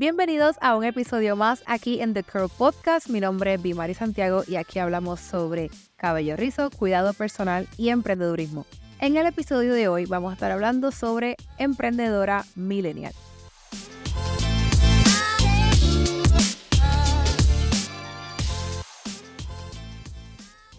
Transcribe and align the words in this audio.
Bienvenidos 0.00 0.56
a 0.62 0.76
un 0.76 0.84
episodio 0.84 1.36
más 1.36 1.62
aquí 1.66 2.00
en 2.00 2.14
The 2.14 2.22
Curl 2.22 2.48
Podcast. 2.48 3.10
Mi 3.10 3.20
nombre 3.20 3.52
es 3.52 3.60
Bimari 3.60 3.92
Santiago 3.92 4.44
y 4.48 4.56
aquí 4.56 4.78
hablamos 4.78 5.20
sobre 5.20 5.70
cabello 5.96 6.36
rizo, 6.36 6.70
cuidado 6.70 7.12
personal 7.12 7.68
y 7.76 7.90
emprendedurismo. 7.90 8.64
En 8.98 9.18
el 9.18 9.26
episodio 9.26 9.74
de 9.74 9.88
hoy 9.88 10.06
vamos 10.06 10.30
a 10.30 10.32
estar 10.32 10.50
hablando 10.52 10.90
sobre 10.90 11.36
emprendedora 11.58 12.46
millennial. 12.54 13.12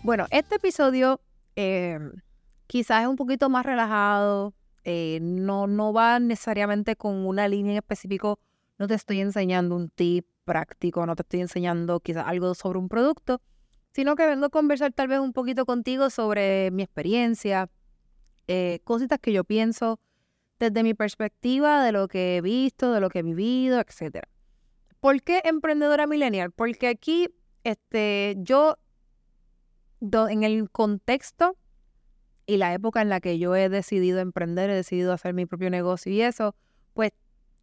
Bueno, 0.01 0.25
este 0.31 0.55
episodio 0.55 1.21
eh, 1.55 1.99
quizás 2.65 3.03
es 3.03 3.07
un 3.07 3.17
poquito 3.17 3.49
más 3.51 3.67
relajado, 3.67 4.55
eh, 4.83 5.19
no, 5.21 5.67
no 5.67 5.93
va 5.93 6.17
necesariamente 6.17 6.95
con 6.95 7.27
una 7.27 7.47
línea 7.47 7.73
en 7.73 7.77
específico, 7.77 8.39
no 8.81 8.87
te 8.87 8.95
estoy 8.95 9.19
enseñando 9.19 9.75
un 9.75 9.89
tip 9.89 10.25
práctico, 10.43 11.05
no 11.05 11.15
te 11.15 11.21
estoy 11.21 11.41
enseñando 11.41 11.99
quizás 11.99 12.25
algo 12.25 12.55
sobre 12.55 12.79
un 12.79 12.89
producto, 12.89 13.39
sino 13.93 14.15
que 14.15 14.25
vengo 14.25 14.47
a 14.47 14.49
conversar 14.49 14.91
tal 14.91 15.07
vez 15.07 15.19
un 15.19 15.33
poquito 15.33 15.67
contigo 15.67 16.09
sobre 16.09 16.71
mi 16.71 16.81
experiencia, 16.81 17.69
eh, 18.47 18.79
cositas 18.83 19.19
que 19.19 19.33
yo 19.33 19.43
pienso 19.43 19.99
desde 20.57 20.81
mi 20.81 20.95
perspectiva 20.95 21.85
de 21.85 21.91
lo 21.91 22.07
que 22.07 22.37
he 22.37 22.41
visto, 22.41 22.91
de 22.91 23.01
lo 23.01 23.09
que 23.09 23.19
he 23.19 23.21
vivido, 23.21 23.79
etc. 23.79 24.25
¿Por 24.99 25.21
qué 25.21 25.43
emprendedora 25.43 26.07
millennial? 26.07 26.49
Porque 26.49 26.87
aquí 26.87 27.29
este, 27.63 28.35
yo, 28.39 28.79
en 30.01 30.41
el 30.41 30.71
contexto 30.71 31.55
y 32.47 32.57
la 32.57 32.73
época 32.73 33.03
en 33.03 33.09
la 33.09 33.19
que 33.19 33.37
yo 33.37 33.55
he 33.55 33.69
decidido 33.69 34.21
emprender, 34.21 34.71
he 34.71 34.75
decidido 34.75 35.13
hacer 35.13 35.35
mi 35.35 35.45
propio 35.45 35.69
negocio 35.69 36.11
y 36.11 36.23
eso, 36.23 36.55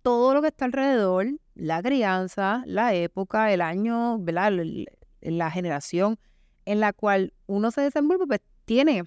todo 0.08 0.32
lo 0.32 0.40
que 0.40 0.48
está 0.48 0.64
alrededor, 0.64 1.26
la 1.54 1.82
crianza, 1.82 2.62
la 2.64 2.94
época, 2.94 3.52
el 3.52 3.60
año, 3.60 4.18
¿verdad? 4.18 4.54
la 5.20 5.50
generación 5.50 6.18
en 6.65 6.80
la 6.80 6.95
cual 6.95 7.34
uno 7.45 7.70
se 7.70 7.82
desenvuelve, 7.82 8.26
pues 8.26 8.40
tiene 8.65 9.04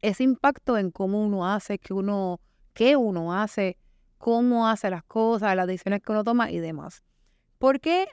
ese 0.00 0.24
impacto 0.24 0.78
en 0.78 0.90
cómo 0.90 1.22
uno 1.22 1.46
hace, 1.46 1.78
qué 1.78 1.92
uno, 1.92 2.40
qué 2.72 2.96
uno 2.96 3.34
hace, 3.34 3.76
cómo 4.16 4.66
hace 4.66 4.88
las 4.88 5.04
cosas, 5.04 5.54
las 5.54 5.66
decisiones 5.66 6.00
que 6.00 6.12
uno 6.12 6.24
toma 6.24 6.50
y 6.50 6.60
demás. 6.60 7.02
¿Por 7.58 7.78
qué, 7.78 8.06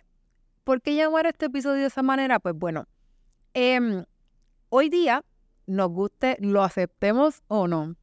¿Por 0.66 0.82
qué 0.82 0.98
llamar 0.98 1.26
este 1.26 1.46
episodio 1.46 1.80
de 1.80 1.88
esa 1.88 2.04
manera? 2.04 2.42
Pues 2.42 2.54
bueno, 2.54 2.86
em, 3.54 4.04
hoy 4.68 4.90
día 4.90 5.24
nos 5.68 5.90
guste, 5.90 6.36
lo 6.42 6.66
aceptemos 6.66 7.44
o 7.48 7.70
no, 7.70 7.96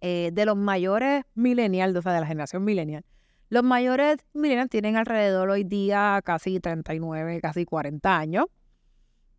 eh, 0.00 0.30
de 0.32 0.46
los 0.46 0.56
mayores 0.56 1.24
millennials, 1.34 1.96
o 1.96 2.02
sea, 2.02 2.12
de 2.12 2.20
la 2.20 2.26
generación 2.28 2.62
millennial, 2.62 3.04
los 3.48 3.62
mayores 3.62 4.18
millennials 4.32 4.70
tienen 4.70 4.96
alrededor 4.96 5.50
hoy 5.50 5.64
día 5.64 6.20
casi 6.24 6.60
39, 6.60 7.40
casi 7.40 7.64
40 7.64 8.16
años. 8.16 8.46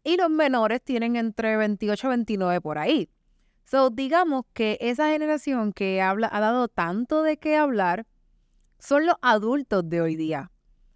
Y 0.04 0.16
los 0.16 0.30
menores 0.30 0.82
tienen 0.82 1.18
entre 1.18 1.58
28 1.58 2.08
y 2.08 2.10
29 2.10 2.62
por 2.62 2.78
ahí. 2.78 3.10
So, 3.66 3.90
digamos 3.90 4.46
que 4.54 4.78
esa 4.80 5.10
generación 5.10 5.74
que 5.74 6.02
habla, 6.02 6.30
ha 6.32 6.40
dado 6.40 6.70
tanto 6.70 7.22
de 7.22 7.38
qué 7.38 7.58
hablar 7.58 8.06
son 8.80 9.06
los 9.06 9.16
adultos 9.22 9.90
de 9.90 10.00
hoy 10.00 10.16
día. 10.16 10.52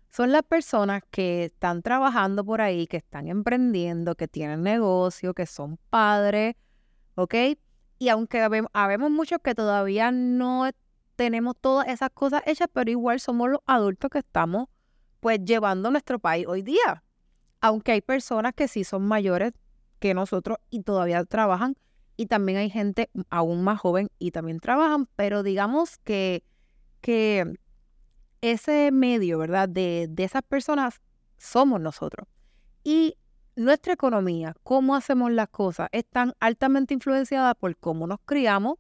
Son 0.10 0.32
las 0.32 0.44
personas 0.44 1.04
que 1.12 1.46
están 1.46 1.82
trabajando 1.82 2.46
por 2.46 2.62
ahí, 2.62 2.88
que 2.88 2.98
están 2.98 3.28
emprendiendo, 3.28 4.16
que 4.16 4.30
tienen 4.30 4.62
negocio, 4.62 5.34
que 5.34 5.46
son 5.46 5.78
padres, 5.90 6.56
¿ok? 7.16 7.36
Y 8.00 8.10
aunque 8.10 8.42
habemos 8.74 9.12
muchos 9.12 9.40
que 9.44 9.54
todavía 9.54 10.12
no 10.12 10.70
tenemos 11.22 11.54
todas 11.62 11.88
esas 11.88 12.10
cosas 12.10 12.42
hechas, 12.48 12.68
pero 12.74 12.90
igual 12.90 13.20
somos 13.20 13.48
los 13.48 13.60
adultos 13.68 14.10
que 14.10 14.18
estamos 14.18 14.70
pues 15.20 15.40
llevando 15.46 15.92
nuestro 15.92 16.18
país 16.18 16.48
hoy 16.48 16.64
día. 16.64 17.04
Aunque 17.60 17.92
hay 17.92 18.02
personas 18.02 18.54
que 18.56 18.68
sí 18.68 18.84
son 18.84 19.08
mayores 19.08 19.54
que 20.00 20.16
nosotros 20.16 20.58
y 20.72 20.82
todavía 20.82 21.24
trabajan, 21.26 21.76
y 22.18 22.26
también 22.26 22.58
hay 22.58 22.72
gente 22.72 23.12
aún 23.30 23.64
más 23.64 23.80
joven 23.80 24.10
y 24.18 24.32
también 24.32 24.60
trabajan, 24.60 25.08
pero 25.16 25.44
digamos 25.44 26.00
que, 26.00 26.44
que 27.02 27.54
ese 28.42 28.90
medio, 28.92 29.38
¿verdad? 29.38 29.70
De, 29.70 30.08
de 30.10 30.24
esas 30.24 30.42
personas 30.42 31.02
somos 31.38 31.80
nosotros. 31.80 32.28
Y 32.84 33.16
nuestra 33.56 33.94
economía, 33.94 34.56
cómo 34.64 34.96
hacemos 34.96 35.32
las 35.32 35.50
cosas, 35.50 35.88
están 35.92 36.34
altamente 36.40 36.96
influenciadas 36.96 37.54
por 37.60 37.78
cómo 37.78 38.08
nos 38.08 38.18
criamos, 38.26 38.80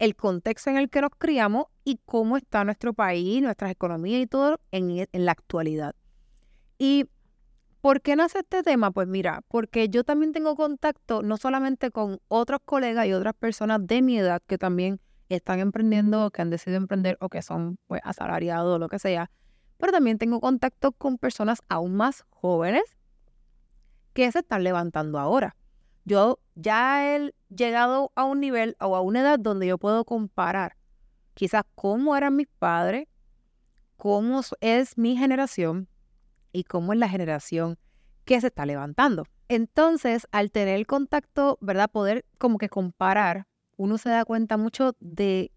el 0.00 0.16
contexto 0.16 0.70
en 0.70 0.78
el 0.78 0.88
que 0.88 1.02
nos 1.02 1.10
criamos 1.16 1.66
y 1.84 2.00
cómo 2.06 2.38
está 2.38 2.64
nuestro 2.64 2.94
país, 2.94 3.42
nuestras 3.42 3.70
economías 3.70 4.22
y 4.22 4.26
todo 4.26 4.58
en, 4.72 5.06
en 5.12 5.24
la 5.26 5.32
actualidad. 5.32 5.94
¿Y 6.78 7.04
por 7.82 8.00
qué 8.00 8.16
nace 8.16 8.38
este 8.38 8.62
tema? 8.62 8.90
Pues 8.90 9.06
mira, 9.06 9.42
porque 9.48 9.90
yo 9.90 10.02
también 10.02 10.32
tengo 10.32 10.56
contacto 10.56 11.22
no 11.22 11.36
solamente 11.36 11.90
con 11.90 12.18
otros 12.28 12.60
colegas 12.64 13.06
y 13.06 13.12
otras 13.12 13.34
personas 13.34 13.86
de 13.86 14.00
mi 14.00 14.18
edad 14.18 14.42
que 14.46 14.56
también 14.56 15.00
están 15.28 15.60
emprendiendo, 15.60 16.30
que 16.30 16.40
han 16.40 16.50
decidido 16.50 16.78
emprender 16.78 17.18
o 17.20 17.28
que 17.28 17.42
son 17.42 17.78
pues, 17.86 18.00
asalariados 18.02 18.76
o 18.76 18.78
lo 18.78 18.88
que 18.88 18.98
sea, 18.98 19.30
pero 19.76 19.92
también 19.92 20.16
tengo 20.16 20.40
contacto 20.40 20.92
con 20.92 21.18
personas 21.18 21.60
aún 21.68 21.94
más 21.94 22.24
jóvenes 22.30 22.84
que 24.14 24.32
se 24.32 24.38
están 24.38 24.64
levantando 24.64 25.18
ahora. 25.18 25.56
Yo 26.06 26.38
ya 26.54 27.06
he 27.06 27.34
llegado 27.54 28.12
a 28.14 28.24
un 28.24 28.40
nivel 28.40 28.76
o 28.80 28.96
a 28.96 29.00
una 29.00 29.20
edad 29.20 29.38
donde 29.38 29.66
yo 29.66 29.78
puedo 29.78 30.04
comparar 30.04 30.76
quizás 31.34 31.64
cómo 31.74 32.16
eran 32.16 32.36
mis 32.36 32.48
padres, 32.58 33.08
cómo 33.96 34.40
es 34.60 34.98
mi 34.98 35.16
generación 35.16 35.88
y 36.52 36.64
cómo 36.64 36.92
es 36.92 36.98
la 36.98 37.08
generación 37.08 37.78
que 38.24 38.40
se 38.40 38.48
está 38.48 38.66
levantando. 38.66 39.24
Entonces, 39.48 40.26
al 40.30 40.50
tener 40.50 40.76
el 40.76 40.86
contacto, 40.86 41.58
¿verdad? 41.60 41.90
Poder 41.90 42.24
como 42.38 42.58
que 42.58 42.68
comparar 42.68 43.46
uno 43.76 43.98
se 43.98 44.10
da 44.10 44.24
cuenta 44.24 44.56
mucho 44.56 44.94
de, 45.00 45.52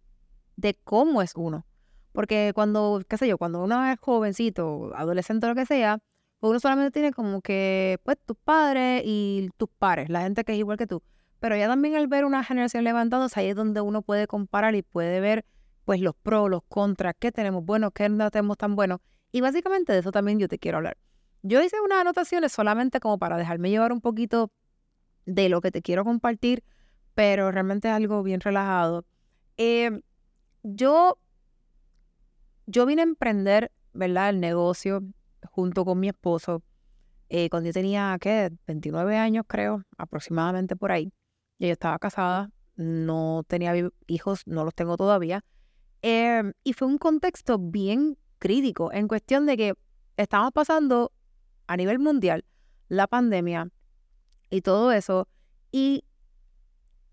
de 0.55 0.79
cómo 0.83 1.21
es 1.21 1.33
uno. 1.35 1.65
Porque 2.13 2.51
cuando, 2.55 3.01
qué 3.07 3.17
sé 3.17 3.27
yo, 3.27 3.37
cuando 3.37 3.63
uno 3.63 3.85
es 3.85 3.99
jovencito, 3.99 4.91
adolescente 4.95 5.45
o 5.45 5.49
lo 5.49 5.55
que 5.55 5.65
sea, 5.65 5.99
pues 6.39 6.51
uno 6.51 6.59
solamente 6.59 6.91
tiene 6.91 7.11
como 7.11 7.41
que, 7.41 7.99
pues, 8.03 8.17
tus 8.25 8.37
padres 8.37 9.03
y 9.05 9.49
tus 9.57 9.69
pares, 9.77 10.09
la 10.09 10.21
gente 10.21 10.43
que 10.43 10.53
es 10.53 10.59
igual 10.59 10.77
que 10.77 10.87
tú. 10.87 11.03
Pero 11.43 11.57
ya 11.57 11.67
también 11.67 11.95
al 11.97 12.07
ver 12.07 12.23
una 12.23 12.41
generación 12.41 12.85
levantándose, 12.85 13.37
ahí 13.37 13.47
es 13.47 13.55
donde 13.57 13.81
uno 13.81 14.01
puede 14.01 14.27
comparar 14.27 14.75
y 14.75 14.81
puede 14.81 15.19
ver, 15.19 15.43
pues, 15.83 15.99
los 15.99 16.15
pros, 16.15 16.49
los 16.49 16.61
contras, 16.69 17.15
qué 17.19 17.33
tenemos 17.33 17.65
bueno, 17.65 17.91
qué 17.91 18.07
no 18.07 18.31
tenemos 18.31 18.57
tan 18.57 18.77
bueno. 18.77 19.01
Y 19.33 19.41
básicamente 19.41 19.91
de 19.91 19.99
eso 19.99 20.13
también 20.13 20.39
yo 20.39 20.47
te 20.47 20.57
quiero 20.57 20.77
hablar. 20.77 20.95
Yo 21.41 21.61
hice 21.61 21.81
unas 21.81 21.99
anotaciones 21.99 22.53
solamente 22.53 23.01
como 23.01 23.19
para 23.19 23.35
dejarme 23.35 23.69
llevar 23.69 23.91
un 23.91 23.99
poquito 23.99 24.53
de 25.25 25.49
lo 25.49 25.59
que 25.59 25.71
te 25.71 25.81
quiero 25.81 26.05
compartir 26.05 26.63
pero 27.13 27.51
realmente 27.51 27.89
es 27.89 27.93
algo 27.93 28.23
bien 28.23 28.39
relajado. 28.39 29.05
Em, 29.57 30.01
yo, 30.63 31.19
yo 32.65 32.85
vine 32.85 33.01
a 33.01 33.05
emprender, 33.05 33.71
¿verdad? 33.93 34.29
El 34.29 34.39
negocio 34.39 35.03
junto 35.51 35.85
con 35.85 35.99
mi 35.99 36.07
esposo 36.07 36.63
eh, 37.29 37.49
cuando 37.49 37.67
yo 37.67 37.73
tenía, 37.73 38.17
¿qué? 38.19 38.51
29 38.67 39.17
años, 39.17 39.45
creo, 39.47 39.83
aproximadamente 39.97 40.75
por 40.75 40.91
ahí. 40.91 41.11
Yo 41.67 41.73
estaba 41.73 41.99
casada, 41.99 42.51
no 42.75 43.43
tenía 43.47 43.73
hijos, 44.07 44.43
no 44.45 44.63
los 44.63 44.73
tengo 44.73 44.97
todavía. 44.97 45.43
Em, 46.01 46.53
y 46.63 46.73
fue 46.73 46.87
un 46.87 46.97
contexto 46.97 47.57
bien 47.57 48.17
crítico 48.39 48.91
en 48.91 49.07
cuestión 49.07 49.45
de 49.45 49.57
que 49.57 49.73
estamos 50.17 50.51
pasando 50.51 51.11
a 51.67 51.77
nivel 51.77 51.99
mundial 51.99 52.45
la 52.89 53.07
pandemia 53.07 53.69
y 54.49 54.61
todo 54.61 54.91
eso. 54.91 55.27
Y 55.71 56.03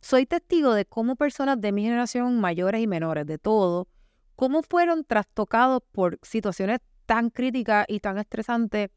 soy 0.00 0.27
testigo 0.27 0.75
de 0.75 0.87
cómo 0.87 1.16
personas 1.16 1.60
de 1.60 1.72
mi 1.72 1.83
generación, 1.83 2.41
mayores 2.41 2.83
y 2.83 2.87
menores, 2.87 3.27
de 3.27 3.39
todo, 3.39 3.89
cómo 4.37 4.62
fueron 4.62 5.05
trastocados 5.05 5.83
por 5.93 6.19
situaciones 6.22 6.81
tan 7.06 7.31
críticas 7.31 7.84
y 7.89 8.00
tan 8.00 8.19
estresantes, 8.19 8.91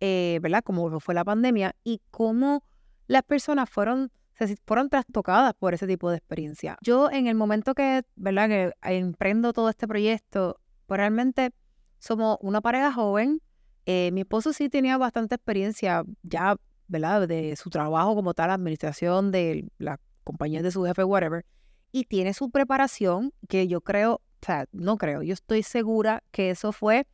eh, 0.00 0.38
¿verdad? 0.42 0.62
Como 0.64 1.00
fue 1.00 1.14
la 1.14 1.24
pandemia, 1.24 1.76
y 1.84 2.00
cómo 2.10 2.64
las 3.06 3.22
personas 3.22 3.68
fueron, 3.68 4.10
se 4.46 4.56
fueron 4.66 4.88
trastocadas 4.88 5.54
por 5.54 5.74
ese 5.74 5.86
tipo 5.86 6.10
de 6.10 6.18
experiencia. 6.18 6.78
Yo 6.82 7.10
en 7.10 7.26
el 7.26 7.34
momento 7.34 7.74
que, 7.74 8.02
¿verdad? 8.16 8.48
Que 8.48 8.72
emprendo 8.82 9.52
todo 9.52 9.68
este 9.68 9.88
proyecto, 9.88 10.60
pues 10.86 10.98
realmente 10.98 11.50
somos 11.98 12.38
una 12.40 12.60
pareja 12.60 12.92
joven. 12.92 13.40
Eh, 13.86 14.10
mi 14.12 14.20
esposo 14.20 14.52
sí 14.52 14.68
tenía 14.68 14.98
bastante 14.98 15.34
experiencia 15.34 16.04
ya, 16.22 16.56
¿verdad? 16.86 17.26
De 17.26 17.56
su 17.56 17.70
trabajo 17.70 18.14
como 18.14 18.34
tal, 18.34 18.50
administración 18.50 19.32
de 19.32 19.68
la 19.78 19.98
compañía 20.24 20.62
de 20.62 20.70
su 20.70 20.84
jefe, 20.84 21.04
whatever, 21.04 21.44
y 21.90 22.04
tiene 22.04 22.34
su 22.34 22.50
preparación, 22.50 23.32
que 23.48 23.66
yo 23.66 23.80
creo, 23.80 24.16
o 24.16 24.46
sea, 24.46 24.66
no 24.72 24.98
creo, 24.98 25.22
yo 25.22 25.32
estoy 25.32 25.62
segura 25.62 26.22
que 26.30 26.50
eso 26.50 26.72
fue 26.72 27.06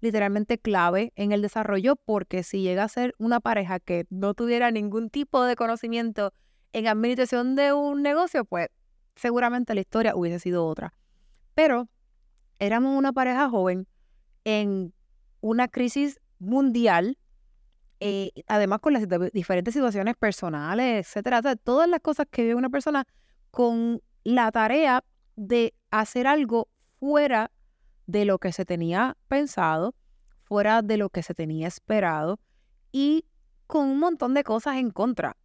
literalmente 0.00 0.58
clave 0.58 1.12
en 1.16 1.32
el 1.32 1.42
desarrollo, 1.42 1.96
porque 1.96 2.42
si 2.42 2.62
llega 2.62 2.84
a 2.84 2.88
ser 2.88 3.14
una 3.18 3.40
pareja 3.40 3.80
que 3.80 4.06
no 4.10 4.34
tuviera 4.34 4.70
ningún 4.70 5.10
tipo 5.10 5.44
de 5.44 5.56
conocimiento 5.56 6.32
en 6.72 6.86
administración 6.86 7.56
de 7.56 7.72
un 7.72 8.02
negocio, 8.02 8.44
pues 8.44 8.68
seguramente 9.16 9.74
la 9.74 9.80
historia 9.80 10.14
hubiese 10.14 10.38
sido 10.38 10.66
otra. 10.66 10.94
Pero 11.54 11.88
éramos 12.58 12.96
una 12.96 13.12
pareja 13.12 13.48
joven 13.48 13.86
en 14.44 14.92
una 15.40 15.68
crisis 15.68 16.20
mundial, 16.38 17.18
eh, 18.00 18.30
además 18.46 18.80
con 18.80 18.92
las 18.92 19.06
diferentes 19.32 19.74
situaciones 19.74 20.16
personales, 20.16 21.06
etcétera, 21.06 21.42
todas 21.56 21.88
las 21.88 22.00
cosas 22.00 22.26
que 22.30 22.42
vive 22.42 22.54
una 22.54 22.70
persona 22.70 23.06
con 23.50 24.00
la 24.24 24.52
tarea 24.52 25.04
de 25.36 25.74
hacer 25.90 26.26
algo 26.26 26.68
fuera 27.00 27.50
de 28.06 28.24
lo 28.24 28.38
que 28.38 28.52
se 28.52 28.64
tenía 28.64 29.16
pensado, 29.28 29.94
fuera 30.44 30.82
de 30.82 30.96
lo 30.96 31.10
que 31.10 31.22
se 31.22 31.34
tenía 31.34 31.68
esperado 31.68 32.40
y 32.92 33.24
con 33.66 33.86
un 33.88 33.98
montón 33.98 34.34
de 34.34 34.44
cosas 34.44 34.76
en 34.76 34.90
contra. 34.90 35.36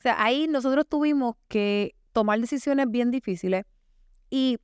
O 0.00 0.02
sea, 0.02 0.16
ahí 0.22 0.48
nosotros 0.48 0.86
tuvimos 0.88 1.36
que 1.48 1.94
tomar 2.12 2.40
decisiones 2.40 2.90
bien 2.90 3.10
difíciles 3.10 3.66
y 4.30 4.58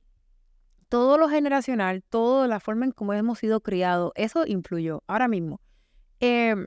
todo 0.89 1.19
lo 1.19 1.29
generacional, 1.29 2.01
toda 2.01 2.47
la 2.47 2.59
forma 2.59 2.85
en 2.85 2.91
cómo 2.91 3.13
hemos 3.13 3.37
sido 3.37 3.61
criados, 3.61 4.11
eso 4.15 4.47
influyó. 4.47 5.03
Ahora 5.05 5.27
mismo, 5.27 5.61
em, 6.21 6.65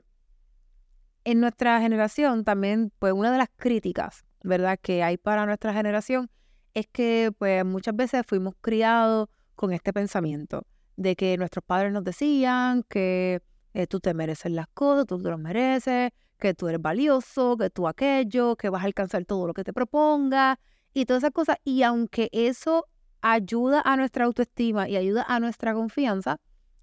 en 1.25 1.41
nuestra 1.41 1.81
generación 1.81 2.45
también, 2.45 2.93
pues 2.97 3.11
una 3.11 3.29
de 3.33 3.39
las 3.39 3.49
críticas, 3.57 4.23
¿verdad?, 4.41 4.79
que 4.81 5.03
hay 5.03 5.17
para 5.17 5.45
nuestra 5.45 5.73
generación 5.73 6.29
es 6.73 6.87
que 6.87 7.33
pues 7.37 7.65
muchas 7.65 7.93
veces 7.93 8.23
fuimos 8.25 8.53
criados 8.61 9.27
con 9.55 9.73
este 9.73 9.91
pensamiento 9.91 10.65
de 10.95 11.17
que 11.17 11.37
nuestros 11.37 11.65
padres 11.65 11.91
nos 11.91 12.05
decían 12.05 12.83
que 12.87 13.41
eh, 13.73 13.87
tú 13.87 13.99
te 13.99 14.13
mereces 14.13 14.51
las 14.51 14.67
cosas, 14.73 15.05
tú 15.05 15.21
te 15.21 15.29
lo 15.29 15.37
mereces, 15.37 16.11
que 16.39 16.53
tú 16.53 16.67
eres 16.67 16.81
valioso, 16.81 17.55
que 17.57 17.69
tú 17.69 17.87
aquello, 17.87 18.55
que 18.55 18.69
vas 18.69 18.83
a 18.83 18.85
alcanzar 18.85 19.25
todo 19.25 19.47
lo 19.47 19.53
que 19.53 19.63
te 19.63 19.73
proponga 19.73 20.59
y 20.93 21.05
todas 21.05 21.23
esas 21.23 21.33
cosas. 21.33 21.57
Y 21.63 21.83
aunque 21.83 22.29
eso 22.31 22.87
ayuda 23.21 23.81
a 23.85 23.95
nuestra 23.97 24.25
autoestima 24.25 24.89
y 24.89 24.97
ayuda 24.97 25.23
a 25.27 25.39
nuestra 25.39 25.73
confianza, 25.73 26.37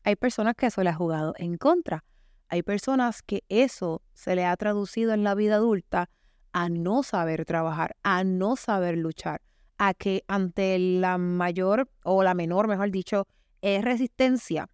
hay 0.05 0.17
personas 0.17 0.55
que 0.55 0.67
eso 0.67 0.83
le 0.83 0.91
ha 0.91 0.95
jugado 0.95 1.35
en 1.37 1.57
contra. 1.59 2.05
Hay 2.49 2.63
personas 2.63 3.21
que 3.23 3.45
eso 3.49 4.03
se 4.15 4.35
le 4.35 4.47
ha 4.47 4.57
traducido 4.57 5.13
en 5.13 5.23
la 5.25 5.35
vida 5.35 5.57
adulta 5.57 6.09
a 6.53 6.69
no 6.71 7.03
saber 7.03 7.45
trabajar, 7.45 7.97
a 8.03 8.25
no 8.25 8.57
saber 8.57 8.97
luchar, 8.97 9.43
a 9.77 9.93
que 9.93 10.25
ante 10.29 10.79
la 10.79 11.19
mayor 11.19 11.91
o 12.05 12.23
la 12.23 12.35
menor, 12.35 12.69
mejor 12.69 12.91
dicho, 12.91 13.27
es 13.61 13.85
resistencia 13.85 14.71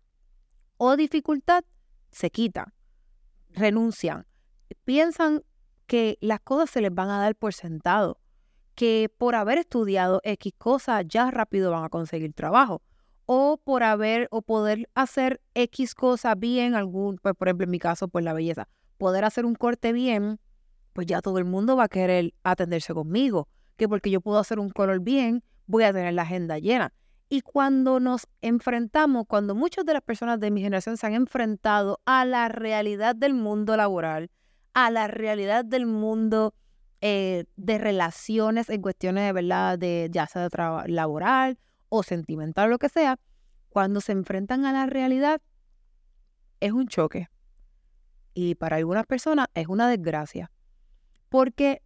o 0.77 0.97
dificultad, 0.97 1.65
se 2.15 2.31
quita, 2.31 2.73
renuncian, 3.51 4.27
piensan 4.85 5.43
que 5.87 6.17
las 6.21 6.41
cosas 6.41 6.71
se 6.71 6.81
les 6.81 6.95
van 6.95 7.11
a 7.11 7.19
dar 7.19 7.35
por 7.37 7.53
sentado, 7.53 8.19
que 8.75 9.11
por 9.19 9.35
haber 9.35 9.59
estudiado 9.59 10.21
X 10.25 10.53
cosas 10.57 11.05
ya 11.09 11.31
rápido 11.31 11.71
van 11.71 11.85
a 11.85 11.89
conseguir 11.89 12.33
trabajo, 12.33 12.83
o 13.27 13.59
por 13.63 13.83
haber 13.83 14.29
o 14.31 14.43
poder 14.43 14.89
hacer 14.95 15.41
X 15.55 15.95
cosas 15.95 16.39
bien, 16.39 16.75
algún, 16.75 17.17
pues 17.17 17.35
por 17.35 17.49
ejemplo 17.49 17.65
en 17.65 17.71
mi 17.71 17.79
caso, 17.79 18.09
pues 18.09 18.25
la 18.25 18.33
belleza, 18.33 18.69
poder 18.99 19.25
hacer 19.25 19.45
un 19.45 19.55
corte 19.55 19.93
bien, 19.93 20.39
pues 20.93 21.07
ya 21.07 21.21
todo 21.21 21.39
el 21.39 21.45
mundo 21.45 21.77
va 21.77 21.85
a 21.85 21.89
querer 21.89 22.33
atenderse 22.45 22.95
conmigo, 22.95 23.49
que 23.77 23.89
porque 23.89 24.11
yo 24.11 24.21
puedo 24.21 24.39
hacer 24.39 24.59
un 24.59 24.71
color 24.71 25.01
bien, 25.01 25.43
voy 25.67 25.85
a 25.85 25.93
tener 25.93 26.15
la 26.15 26.23
agenda 26.23 26.59
llena. 26.59 26.93
Y 27.35 27.41
cuando 27.41 27.99
nos 27.99 28.29
enfrentamos, 28.43 29.27
cuando 29.27 29.57
muchas 29.57 29.85
de 29.85 29.93
las 29.93 30.03
personas 30.03 30.39
de 30.39 30.53
mi 30.53 30.61
generación 30.61 30.97
se 30.97 31.09
han 31.09 31.15
enfrentado 31.15 32.01
a 32.05 32.25
la 32.25 32.47
realidad 32.47 33.17
del 33.17 33.35
mundo 33.35 33.77
laboral, 33.77 34.31
a 34.73 34.89
la 34.93 35.09
realidad 35.09 35.65
del 35.65 35.85
mundo 35.85 36.55
eh, 37.01 37.47
de 37.57 37.79
relaciones 37.79 38.71
en 38.71 38.81
cuestiones 38.83 39.25
de 39.25 39.33
verdad, 39.33 39.81
de 39.81 40.11
ya 40.13 40.29
sea 40.29 40.49
laboral 40.87 41.59
o 41.89 42.05
sentimental, 42.05 42.71
lo 42.71 42.79
que 42.79 42.89
sea, 42.89 43.19
cuando 43.69 44.01
se 44.01 44.13
enfrentan 44.13 44.65
a 44.65 44.73
la 44.73 44.87
realidad, 44.87 45.43
es 46.61 46.71
un 46.71 46.87
choque. 46.87 47.31
Y 48.33 48.55
para 48.55 48.77
algunas 48.77 49.07
personas 49.07 49.49
es 49.55 49.67
una 49.67 49.89
desgracia. 49.89 50.53
Porque 51.31 51.83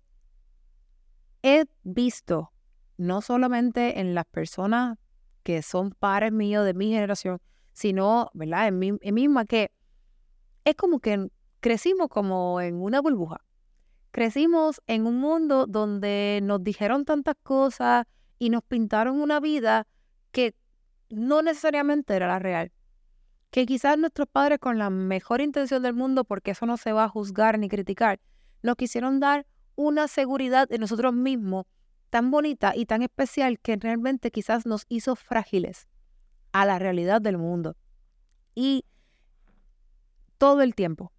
he 1.42 1.64
visto, 1.84 2.52
no 2.98 3.22
solamente 3.22 3.98
en 3.98 4.14
las 4.14 4.26
personas 4.26 4.98
que 5.48 5.62
son 5.62 5.92
pares 5.92 6.30
míos 6.30 6.66
de 6.66 6.74
mi 6.74 6.90
generación, 6.90 7.40
sino, 7.72 8.30
¿verdad? 8.34 8.68
En 8.68 8.78
mí, 8.78 8.92
misma, 9.00 9.46
que 9.46 9.72
es 10.66 10.74
como 10.74 11.00
que 11.00 11.30
crecimos 11.60 12.08
como 12.08 12.60
en 12.60 12.74
una 12.82 13.00
burbuja. 13.00 13.42
Crecimos 14.10 14.82
en 14.86 15.06
un 15.06 15.16
mundo 15.18 15.64
donde 15.66 16.40
nos 16.42 16.62
dijeron 16.62 17.06
tantas 17.06 17.34
cosas 17.42 18.04
y 18.38 18.50
nos 18.50 18.62
pintaron 18.62 19.22
una 19.22 19.40
vida 19.40 19.86
que 20.32 20.54
no 21.08 21.40
necesariamente 21.40 22.14
era 22.14 22.26
la 22.28 22.38
real. 22.38 22.70
Que 23.50 23.64
quizás 23.64 23.96
nuestros 23.96 24.28
padres 24.28 24.58
con 24.58 24.76
la 24.76 24.90
mejor 24.90 25.40
intención 25.40 25.82
del 25.82 25.94
mundo, 25.94 26.24
porque 26.24 26.50
eso 26.50 26.66
no 26.66 26.76
se 26.76 26.92
va 26.92 27.04
a 27.04 27.08
juzgar 27.08 27.58
ni 27.58 27.70
criticar, 27.70 28.20
nos 28.62 28.76
quisieron 28.76 29.18
dar 29.18 29.46
una 29.76 30.08
seguridad 30.08 30.68
de 30.68 30.76
nosotros 30.76 31.14
mismos 31.14 31.64
tan 32.10 32.30
bonita 32.30 32.74
y 32.74 32.86
tan 32.86 33.02
especial 33.02 33.58
que 33.60 33.76
realmente 33.76 34.30
quizás 34.30 34.66
nos 34.66 34.86
hizo 34.88 35.16
frágiles 35.16 35.88
a 36.52 36.64
la 36.64 36.78
realidad 36.78 37.20
del 37.20 37.38
mundo. 37.38 37.76
Y 38.54 38.84
todo 40.38 40.62
el 40.62 40.74
tiempo, 40.74 41.12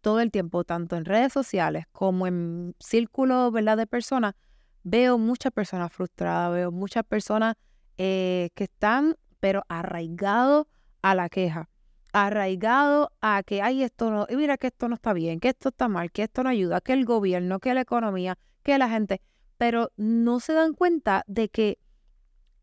todo 0.00 0.20
el 0.20 0.30
tiempo, 0.30 0.64
tanto 0.64 0.96
en 0.96 1.04
redes 1.04 1.32
sociales 1.32 1.86
como 1.92 2.26
en 2.26 2.74
círculos 2.78 3.52
de 3.52 3.86
personas, 3.86 4.34
veo 4.82 5.18
muchas 5.18 5.52
personas 5.52 5.92
frustradas, 5.92 6.52
veo 6.52 6.70
muchas 6.70 7.04
personas 7.04 7.56
eh, 7.96 8.50
que 8.54 8.64
están, 8.64 9.16
pero 9.40 9.64
arraigados 9.68 10.66
a 11.02 11.14
la 11.14 11.28
queja, 11.28 11.68
arraigados 12.12 13.08
a 13.20 13.42
que, 13.44 13.62
ay, 13.62 13.82
esto 13.82 14.10
no, 14.10 14.26
mira 14.30 14.58
que 14.58 14.68
esto 14.68 14.88
no 14.88 14.94
está 14.96 15.12
bien, 15.12 15.40
que 15.40 15.48
esto 15.48 15.70
está 15.70 15.88
mal, 15.88 16.12
que 16.12 16.24
esto 16.24 16.42
no 16.42 16.50
ayuda, 16.50 16.80
que 16.80 16.92
el 16.92 17.04
gobierno, 17.04 17.58
que 17.60 17.74
la 17.74 17.80
economía, 17.80 18.38
que 18.62 18.78
la 18.78 18.88
gente 18.88 19.20
pero 19.58 19.90
no 19.96 20.40
se 20.40 20.52
dan 20.52 20.74
cuenta 20.74 21.24
de 21.26 21.48
que 21.48 21.78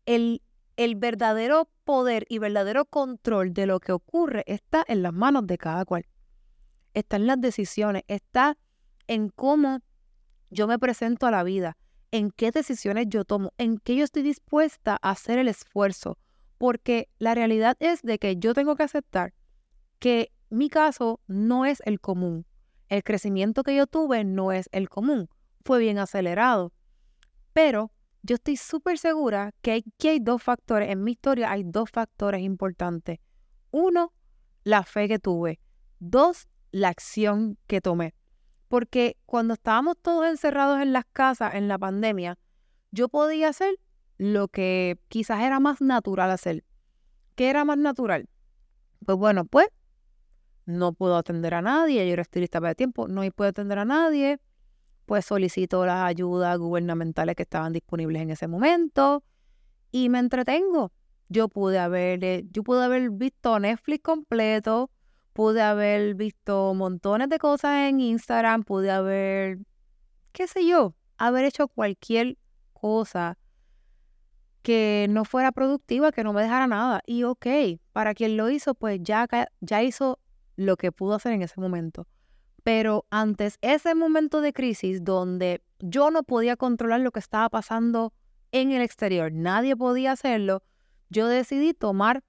el, 0.06 0.42
el 0.76 0.96
verdadero 0.96 1.68
poder 1.84 2.26
y 2.28 2.38
verdadero 2.38 2.84
control 2.84 3.52
de 3.52 3.66
lo 3.66 3.80
que 3.80 3.92
ocurre 3.92 4.44
está 4.46 4.84
en 4.86 5.02
las 5.02 5.12
manos 5.12 5.46
de 5.46 5.58
cada 5.58 5.84
cual. 5.84 6.06
Está 6.94 7.16
en 7.16 7.26
las 7.26 7.40
decisiones, 7.40 8.02
está 8.08 8.58
en 9.06 9.28
cómo 9.28 9.80
yo 10.50 10.66
me 10.66 10.78
presento 10.78 11.26
a 11.26 11.30
la 11.30 11.42
vida, 11.42 11.76
en 12.10 12.30
qué 12.30 12.50
decisiones 12.50 13.06
yo 13.08 13.24
tomo, 13.24 13.52
en 13.58 13.78
qué 13.78 13.96
yo 13.96 14.04
estoy 14.04 14.22
dispuesta 14.22 14.98
a 15.00 15.10
hacer 15.10 15.38
el 15.38 15.48
esfuerzo, 15.48 16.18
porque 16.58 17.08
la 17.18 17.34
realidad 17.34 17.76
es 17.80 18.02
de 18.02 18.18
que 18.18 18.36
yo 18.36 18.54
tengo 18.54 18.76
que 18.76 18.82
aceptar 18.82 19.32
que 19.98 20.32
mi 20.50 20.68
caso 20.68 21.20
no 21.26 21.64
es 21.64 21.80
el 21.86 22.00
común. 22.00 22.44
El 22.88 23.02
crecimiento 23.02 23.62
que 23.62 23.74
yo 23.74 23.86
tuve 23.86 24.22
no 24.24 24.52
es 24.52 24.68
el 24.72 24.90
común. 24.90 25.30
Fue 25.64 25.78
bien 25.78 25.98
acelerado. 25.98 26.72
Pero 27.52 27.92
yo 28.22 28.36
estoy 28.36 28.56
súper 28.56 28.98
segura 28.98 29.52
que 29.62 29.72
hay, 29.72 29.84
que 29.98 30.10
hay 30.10 30.20
dos 30.20 30.42
factores, 30.42 30.90
en 30.90 31.02
mi 31.02 31.12
historia 31.12 31.50
hay 31.50 31.64
dos 31.64 31.90
factores 31.90 32.42
importantes. 32.42 33.18
Uno, 33.70 34.12
la 34.64 34.84
fe 34.84 35.08
que 35.08 35.18
tuve. 35.18 35.60
Dos, 35.98 36.48
la 36.70 36.88
acción 36.88 37.58
que 37.66 37.80
tomé. 37.80 38.14
Porque 38.68 39.16
cuando 39.26 39.54
estábamos 39.54 39.96
todos 40.00 40.26
encerrados 40.26 40.80
en 40.80 40.92
las 40.92 41.04
casas 41.12 41.54
en 41.54 41.68
la 41.68 41.78
pandemia, 41.78 42.38
yo 42.90 43.08
podía 43.08 43.48
hacer 43.48 43.74
lo 44.18 44.48
que 44.48 44.98
quizás 45.08 45.42
era 45.42 45.58
más 45.60 45.80
natural 45.80 46.30
hacer. 46.30 46.64
¿Qué 47.34 47.50
era 47.50 47.64
más 47.64 47.78
natural? 47.78 48.28
Pues 49.04 49.18
bueno, 49.18 49.44
pues 49.44 49.68
no 50.64 50.92
puedo 50.92 51.16
atender 51.16 51.54
a 51.54 51.62
nadie, 51.62 52.06
yo 52.06 52.12
era 52.12 52.22
estilista 52.22 52.60
para 52.60 52.74
tiempo, 52.74 53.08
no 53.08 53.28
puedo 53.32 53.50
atender 53.50 53.78
a 53.78 53.84
nadie, 53.84 54.38
pues 55.12 55.26
solicito 55.26 55.84
las 55.84 56.04
ayudas 56.06 56.56
gubernamentales 56.56 57.36
que 57.36 57.42
estaban 57.42 57.74
disponibles 57.74 58.22
en 58.22 58.30
ese 58.30 58.48
momento 58.48 59.22
y 59.90 60.08
me 60.08 60.18
entretengo. 60.18 60.90
Yo 61.28 61.48
pude 61.48 61.78
haber, 61.78 62.24
eh, 62.24 62.46
yo 62.50 62.62
pude 62.62 62.82
haber 62.82 63.10
visto 63.10 63.60
Netflix 63.60 64.02
completo, 64.02 64.90
pude 65.34 65.60
haber 65.60 66.14
visto 66.14 66.72
montones 66.72 67.28
de 67.28 67.38
cosas 67.38 67.90
en 67.90 68.00
Instagram, 68.00 68.62
pude 68.62 68.90
haber, 68.90 69.58
qué 70.32 70.46
sé 70.46 70.66
yo, 70.66 70.94
haber 71.18 71.44
hecho 71.44 71.68
cualquier 71.68 72.38
cosa 72.72 73.36
que 74.62 75.08
no 75.10 75.26
fuera 75.26 75.52
productiva, 75.52 76.10
que 76.10 76.24
no 76.24 76.32
me 76.32 76.40
dejara 76.40 76.66
nada. 76.66 77.02
Y 77.04 77.24
ok, 77.24 77.48
para 77.92 78.14
quien 78.14 78.38
lo 78.38 78.48
hizo, 78.48 78.74
pues 78.74 78.98
ya, 79.02 79.28
ya 79.60 79.82
hizo 79.82 80.20
lo 80.56 80.78
que 80.78 80.90
pudo 80.90 81.16
hacer 81.16 81.34
en 81.34 81.42
ese 81.42 81.60
momento. 81.60 82.06
Pero 82.62 83.06
antes 83.10 83.58
ese 83.60 83.94
momento 83.94 84.40
de 84.40 84.52
crisis 84.52 85.02
donde 85.04 85.62
yo 85.80 86.10
no 86.10 86.22
podía 86.22 86.56
controlar 86.56 87.00
lo 87.00 87.10
que 87.10 87.18
estaba 87.18 87.48
pasando 87.48 88.12
en 88.52 88.72
el 88.72 88.82
exterior, 88.82 89.32
nadie 89.32 89.76
podía 89.76 90.12
hacerlo, 90.12 90.62
yo 91.08 91.26
decidí 91.26 91.74
tomar 91.74 92.22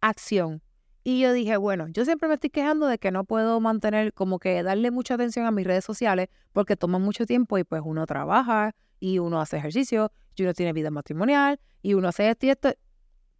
acción. 0.00 0.62
Y 1.04 1.20
yo 1.20 1.32
dije, 1.32 1.56
bueno, 1.56 1.86
yo 1.88 2.04
siempre 2.04 2.28
me 2.28 2.34
estoy 2.34 2.50
quejando 2.50 2.86
de 2.88 2.98
que 2.98 3.12
no 3.12 3.24
puedo 3.24 3.60
mantener 3.60 4.12
como 4.12 4.40
que 4.40 4.62
darle 4.64 4.90
mucha 4.90 5.14
atención 5.14 5.46
a 5.46 5.52
mis 5.52 5.64
redes 5.64 5.84
sociales 5.84 6.28
porque 6.52 6.76
toman 6.76 7.02
mucho 7.02 7.26
tiempo 7.26 7.58
y 7.58 7.64
pues 7.64 7.82
uno 7.84 8.06
trabaja 8.06 8.74
y 8.98 9.20
uno 9.20 9.40
hace 9.40 9.58
ejercicio 9.58 10.10
y 10.34 10.42
uno 10.42 10.52
tiene 10.52 10.72
vida 10.72 10.90
matrimonial 10.90 11.60
y 11.80 11.94
uno 11.94 12.08
hace 12.08 12.28
esto 12.28 12.46
y 12.46 12.50
esto. 12.50 12.74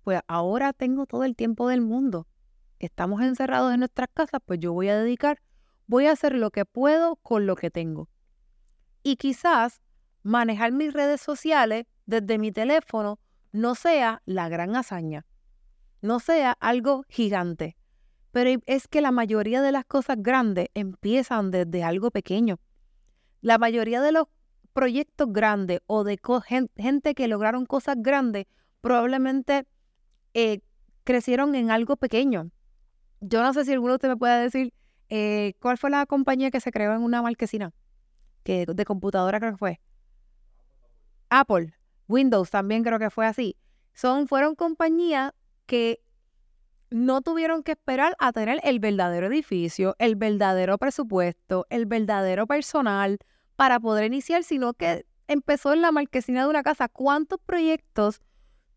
Pues 0.05 0.21
ahora 0.29 0.73
tengo 0.73 1.07
todo 1.07 1.25
el 1.25 1.35
tiempo 1.35 1.67
del 1.69 1.81
mundo 1.81 2.29
estamos 2.79 3.23
encerrados 3.23 3.73
en 3.73 3.81
nuestras 3.81 4.09
casas, 4.13 4.41
pues 4.45 4.61
yo 4.61 4.73
voy 4.73 4.89
a 4.89 4.99
dedicar, 4.99 5.41
voy 5.87 6.07
a 6.07 6.13
hacer 6.13 6.35
lo 6.35 6.51
que 6.51 6.65
puedo 6.65 7.17
con 7.17 7.47
lo 7.47 7.57
que 7.57 7.71
tengo. 7.71 8.09
Y 9.03 9.17
quizás 9.17 9.81
manejar 10.23 10.73
mis 10.73 10.93
redes 10.93 11.21
sociales 11.21 11.87
desde 12.07 12.39
mi 12.39 12.53
teléfono 12.53 13.19
no 13.53 13.75
sea 13.75 14.23
la 14.27 14.49
gran 14.49 14.77
hazaña, 14.77 15.25
no 16.03 16.21
sea 16.21 16.53
algo 16.53 17.05
gigante, 17.09 17.77
pero 18.33 18.61
es 18.67 18.89
que 18.89 19.01
la 19.01 19.13
mayoría 19.13 19.63
de 19.63 19.73
las 19.73 19.85
cosas 19.85 20.17
grandes 20.21 20.69
empiezan 20.75 21.51
desde 21.51 21.83
algo 21.83 22.11
pequeño. 22.11 22.59
La 23.41 23.59
mayoría 23.59 24.01
de 24.03 24.13
los 24.13 24.27
proyectos 24.73 25.33
grandes 25.33 25.81
o 25.87 26.05
de 26.05 26.19
gente 26.77 27.15
que 27.15 27.29
lograron 27.29 27.65
cosas 27.65 27.97
grandes 27.99 28.45
probablemente 28.83 29.67
eh, 30.35 30.61
crecieron 31.05 31.55
en 31.55 31.71
algo 31.71 31.97
pequeño. 31.97 32.51
Yo 33.21 33.43
no 33.43 33.55
sé 33.55 33.65
si 33.65 33.73
alguno 33.73 33.93
de 33.93 33.97
ustedes 33.97 34.15
me 34.15 34.19
puede 34.19 34.43
decir 34.43 34.75
eh, 35.09 35.55
cuál 35.61 35.79
fue 35.79 35.91
la 35.91 36.07
compañía 36.07 36.51
que 36.51 36.61
se 36.61 36.73
creó 36.73 36.95
en 36.95 37.03
una 37.03 37.23
marquesina 37.23 37.73
que, 38.43 38.67
de 38.67 38.85
computadora, 38.85 39.39
creo 39.41 39.53
que 39.53 39.59
fue. 39.59 39.81
Apple, 41.31 41.75
Windows 42.09 42.51
también 42.51 42.83
creo 42.83 42.99
que 42.99 43.11
fue 43.11 43.27
así. 43.27 43.57
Son, 43.93 44.29
fueron 44.29 44.55
compañías 44.55 45.33
que 45.67 46.01
no 46.91 47.21
tuvieron 47.21 47.63
que 47.63 47.73
esperar 47.73 48.15
a 48.19 48.33
tener 48.33 48.61
el 48.63 48.79
verdadero 48.79 49.27
edificio, 49.27 49.97
el 49.99 50.15
verdadero 50.17 50.79
presupuesto, 50.79 51.67
el 51.71 51.87
verdadero 51.87 52.47
personal 52.47 53.19
para 53.57 53.81
poder 53.81 54.05
iniciar, 54.05 54.45
sino 54.45 54.75
que 54.75 55.05
empezó 55.27 55.73
en 55.73 55.83
la 55.83 55.91
marquesina 55.91 56.43
de 56.43 56.49
una 56.49 56.63
casa. 56.63 56.89
¿Cuántos 56.89 57.41
proyectos 57.45 58.21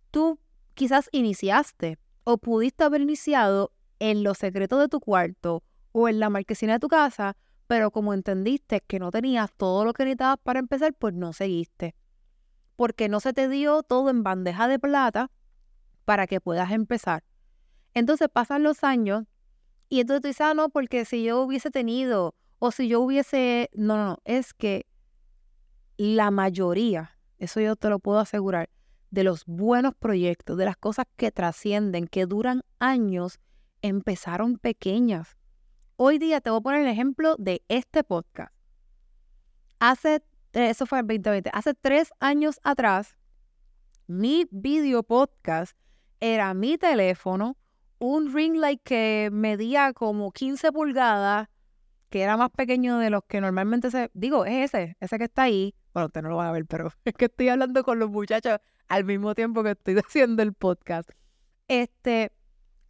tú 0.09 0.39
quizás 0.73 1.09
iniciaste 1.11 1.99
o 2.23 2.37
pudiste 2.37 2.83
haber 2.83 3.01
iniciado 3.01 3.71
en 3.99 4.23
los 4.23 4.37
secretos 4.37 4.79
de 4.79 4.87
tu 4.87 4.99
cuarto 4.99 5.63
o 5.91 6.07
en 6.07 6.19
la 6.19 6.29
marquesina 6.29 6.73
de 6.73 6.79
tu 6.79 6.87
casa, 6.87 7.35
pero 7.67 7.91
como 7.91 8.13
entendiste 8.13 8.81
que 8.81 8.99
no 8.99 9.11
tenías 9.11 9.51
todo 9.53 9.85
lo 9.85 9.93
que 9.93 10.03
necesitabas 10.03 10.39
para 10.41 10.59
empezar, 10.59 10.93
pues 10.93 11.13
no 11.13 11.33
seguiste. 11.33 11.95
Porque 12.75 13.09
no 13.09 13.19
se 13.19 13.33
te 13.33 13.47
dio 13.47 13.83
todo 13.83 14.09
en 14.09 14.23
bandeja 14.23 14.67
de 14.67 14.79
plata 14.79 15.29
para 16.05 16.27
que 16.27 16.41
puedas 16.41 16.71
empezar. 16.71 17.23
Entonces 17.93 18.27
pasan 18.31 18.63
los 18.63 18.83
años 18.83 19.25
y 19.89 19.99
entonces 20.01 20.21
tú 20.21 20.27
dices, 20.29 20.41
ah, 20.41 20.53
no, 20.53 20.69
porque 20.69 21.05
si 21.05 21.23
yo 21.23 21.41
hubiese 21.41 21.71
tenido 21.71 22.35
o 22.59 22.71
si 22.71 22.87
yo 22.87 23.01
hubiese, 23.01 23.69
no, 23.73 23.97
no, 23.97 24.05
no, 24.05 24.17
es 24.25 24.53
que 24.53 24.85
la 25.97 26.31
mayoría, 26.31 27.17
eso 27.37 27.59
yo 27.59 27.75
te 27.75 27.89
lo 27.89 27.99
puedo 27.99 28.19
asegurar, 28.19 28.69
de 29.11 29.23
los 29.23 29.45
buenos 29.45 29.95
proyectos, 29.95 30.57
de 30.57 30.65
las 30.65 30.77
cosas 30.77 31.05
que 31.15 31.31
trascienden, 31.31 32.07
que 32.07 32.25
duran 32.25 32.61
años, 32.79 33.39
empezaron 33.81 34.57
pequeñas. 34.57 35.38
Hoy 36.01 36.17
día 36.17 36.39
te 36.39 36.49
voy 36.49 36.59
a 36.59 36.61
poner 36.61 36.81
el 36.83 36.87
ejemplo 36.87 37.35
de 37.37 37.61
este 37.67 38.05
podcast. 38.05 38.53
Hace, 39.79 40.23
eso 40.53 40.85
fue 40.85 40.99
en 40.99 41.07
2020, 41.07 41.49
hace 41.51 41.73
tres 41.73 42.13
años 42.21 42.61
atrás, 42.63 43.17
mi 44.07 44.47
video 44.49 45.03
podcast 45.03 45.77
era 46.21 46.53
mi 46.53 46.77
teléfono, 46.77 47.57
un 47.97 48.33
ring 48.33 48.55
light 48.55 48.79
que 48.81 49.27
medía 49.33 49.91
como 49.91 50.31
15 50.31 50.71
pulgadas, 50.71 51.49
que 52.09 52.21
era 52.21 52.37
más 52.37 52.51
pequeño 52.51 52.97
de 52.99 53.09
los 53.09 53.25
que 53.27 53.41
normalmente 53.41 53.91
se... 53.91 54.09
Digo, 54.13 54.45
es 54.45 54.73
ese, 54.73 54.95
ese 55.01 55.17
que 55.17 55.25
está 55.25 55.41
ahí. 55.41 55.75
Bueno, 55.93 56.05
usted 56.07 56.21
no 56.21 56.29
lo 56.29 56.37
va 56.37 56.47
a 56.47 56.53
ver, 56.53 56.65
pero 56.65 56.93
es 57.03 57.13
que 57.13 57.25
estoy 57.25 57.49
hablando 57.49 57.83
con 57.83 57.99
los 57.99 58.09
muchachos 58.09 58.59
al 58.87 59.03
mismo 59.03 59.35
tiempo 59.35 59.63
que 59.63 59.71
estoy 59.71 59.97
haciendo 60.07 60.43
el 60.43 60.53
podcast. 60.53 61.09
Este, 61.67 62.31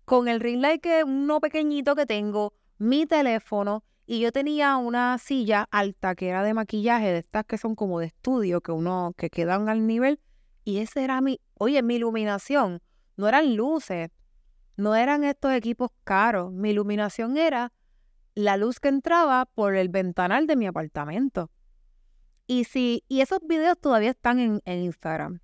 con 0.06 0.28
el 0.28 0.40
ring 0.40 0.62
light 0.62 0.84
que 0.84 1.04
uno 1.04 1.42
pequeñito 1.42 1.96
que 1.96 2.06
tengo, 2.06 2.54
mi 2.80 3.06
teléfono, 3.06 3.84
y 4.08 4.22
yo 4.22 4.32
tenía 4.32 4.78
una 4.78 5.20
silla 5.20 5.68
alta 5.70 6.16
que 6.16 6.30
era 6.30 6.44
de 6.44 6.56
maquillaje, 6.56 7.12
de 7.12 7.20
estas 7.20 7.46
que 7.46 7.60
son 7.60 7.76
como 7.76 8.00
de 8.00 8.08
estudio, 8.08 8.62
que 8.62 8.72
uno, 8.72 9.14
que 9.16 9.30
quedan 9.30 9.70
al 9.70 9.86
nivel, 9.86 10.20
y 10.64 10.80
ese 10.80 11.04
era 11.04 11.22
mi, 11.22 11.40
oye, 11.56 11.84
mi 11.84 11.96
iluminación. 11.96 12.82
No 13.18 13.28
eran 13.28 13.56
luces, 13.56 14.10
no 14.78 14.96
eran 14.96 15.24
estos 15.24 15.52
equipos 15.52 15.92
caros. 16.04 16.52
Mi 16.52 16.70
iluminación 16.70 17.38
era 17.38 17.74
la 18.34 18.56
luz 18.56 18.80
que 18.80 18.88
entraba 18.88 19.46
por 19.46 19.76
el 19.76 19.90
ventanal 19.90 20.48
de 20.48 20.56
mi 20.56 20.68
apartamento. 20.68 21.52
Y 22.48 22.64
si, 22.64 23.04
y 23.08 23.22
esos 23.22 23.40
videos 23.48 23.78
todavía 23.80 24.12
están 24.12 24.40
en, 24.40 24.62
Instagram. 24.66 25.42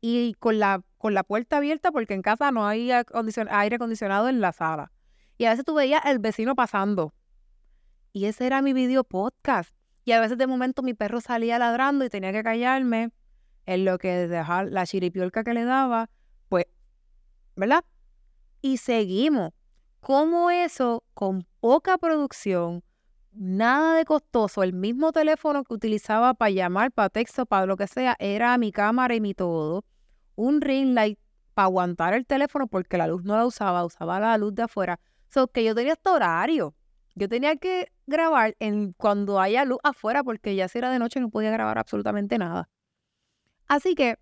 Y 0.00 0.34
con 0.34 0.58
la, 0.58 0.82
con 0.98 1.14
la 1.14 1.24
puerta 1.24 1.58
abierta, 1.58 1.92
porque 1.92 2.14
en 2.14 2.22
casa 2.22 2.50
no 2.50 2.66
hay 2.66 2.90
aire 2.90 3.76
acondicionado 3.76 4.28
en 4.28 4.40
la 4.40 4.52
sala. 4.52 4.93
Y 5.38 5.46
a 5.46 5.50
veces 5.50 5.64
tú 5.64 5.74
veías 5.74 6.04
el 6.04 6.18
vecino 6.18 6.54
pasando. 6.54 7.12
Y 8.12 8.26
ese 8.26 8.46
era 8.46 8.62
mi 8.62 8.72
video 8.72 9.04
podcast. 9.04 9.74
Y 10.04 10.12
a 10.12 10.20
veces 10.20 10.38
de 10.38 10.46
momento 10.46 10.82
mi 10.82 10.94
perro 10.94 11.20
salía 11.20 11.58
ladrando 11.58 12.04
y 12.04 12.10
tenía 12.10 12.32
que 12.32 12.42
callarme 12.42 13.10
en 13.66 13.84
lo 13.84 13.98
que 13.98 14.28
dejar 14.28 14.68
la 14.70 14.86
chiripiolca 14.86 15.42
que 15.42 15.54
le 15.54 15.64
daba. 15.64 16.10
Pues, 16.48 16.66
¿verdad? 17.56 17.84
Y 18.60 18.76
seguimos. 18.76 19.52
¿Cómo 20.00 20.50
eso, 20.50 21.02
con 21.14 21.46
poca 21.60 21.96
producción, 21.96 22.84
nada 23.32 23.96
de 23.96 24.04
costoso, 24.04 24.62
el 24.62 24.74
mismo 24.74 25.12
teléfono 25.12 25.64
que 25.64 25.72
utilizaba 25.72 26.34
para 26.34 26.50
llamar, 26.50 26.92
para 26.92 27.08
texto, 27.08 27.46
para 27.46 27.64
lo 27.66 27.76
que 27.76 27.86
sea, 27.86 28.14
era 28.18 28.56
mi 28.58 28.70
cámara 28.70 29.14
y 29.14 29.20
mi 29.22 29.32
todo, 29.32 29.84
un 30.36 30.60
ring 30.60 30.94
light 30.94 31.18
para 31.54 31.66
aguantar 31.66 32.14
el 32.14 32.26
teléfono 32.26 32.66
porque 32.66 32.98
la 32.98 33.06
luz 33.06 33.24
no 33.24 33.36
la 33.36 33.46
usaba, 33.46 33.84
usaba 33.84 34.20
la 34.20 34.36
luz 34.36 34.54
de 34.54 34.64
afuera. 34.64 35.00
So 35.30 35.48
que 35.48 35.64
yo 35.64 35.74
tenía 35.74 35.94
este 35.94 36.10
horario. 36.10 36.74
Yo 37.14 37.28
tenía 37.28 37.56
que 37.56 37.92
grabar 38.06 38.56
en 38.58 38.92
cuando 38.92 39.40
haya 39.40 39.64
luz 39.64 39.78
afuera 39.82 40.24
porque 40.24 40.56
ya 40.56 40.68
si 40.68 40.78
era 40.78 40.90
de 40.90 40.98
noche 40.98 41.20
no 41.20 41.30
podía 41.30 41.50
grabar 41.50 41.78
absolutamente 41.78 42.38
nada. 42.38 42.68
Así 43.66 43.94
que 43.94 44.18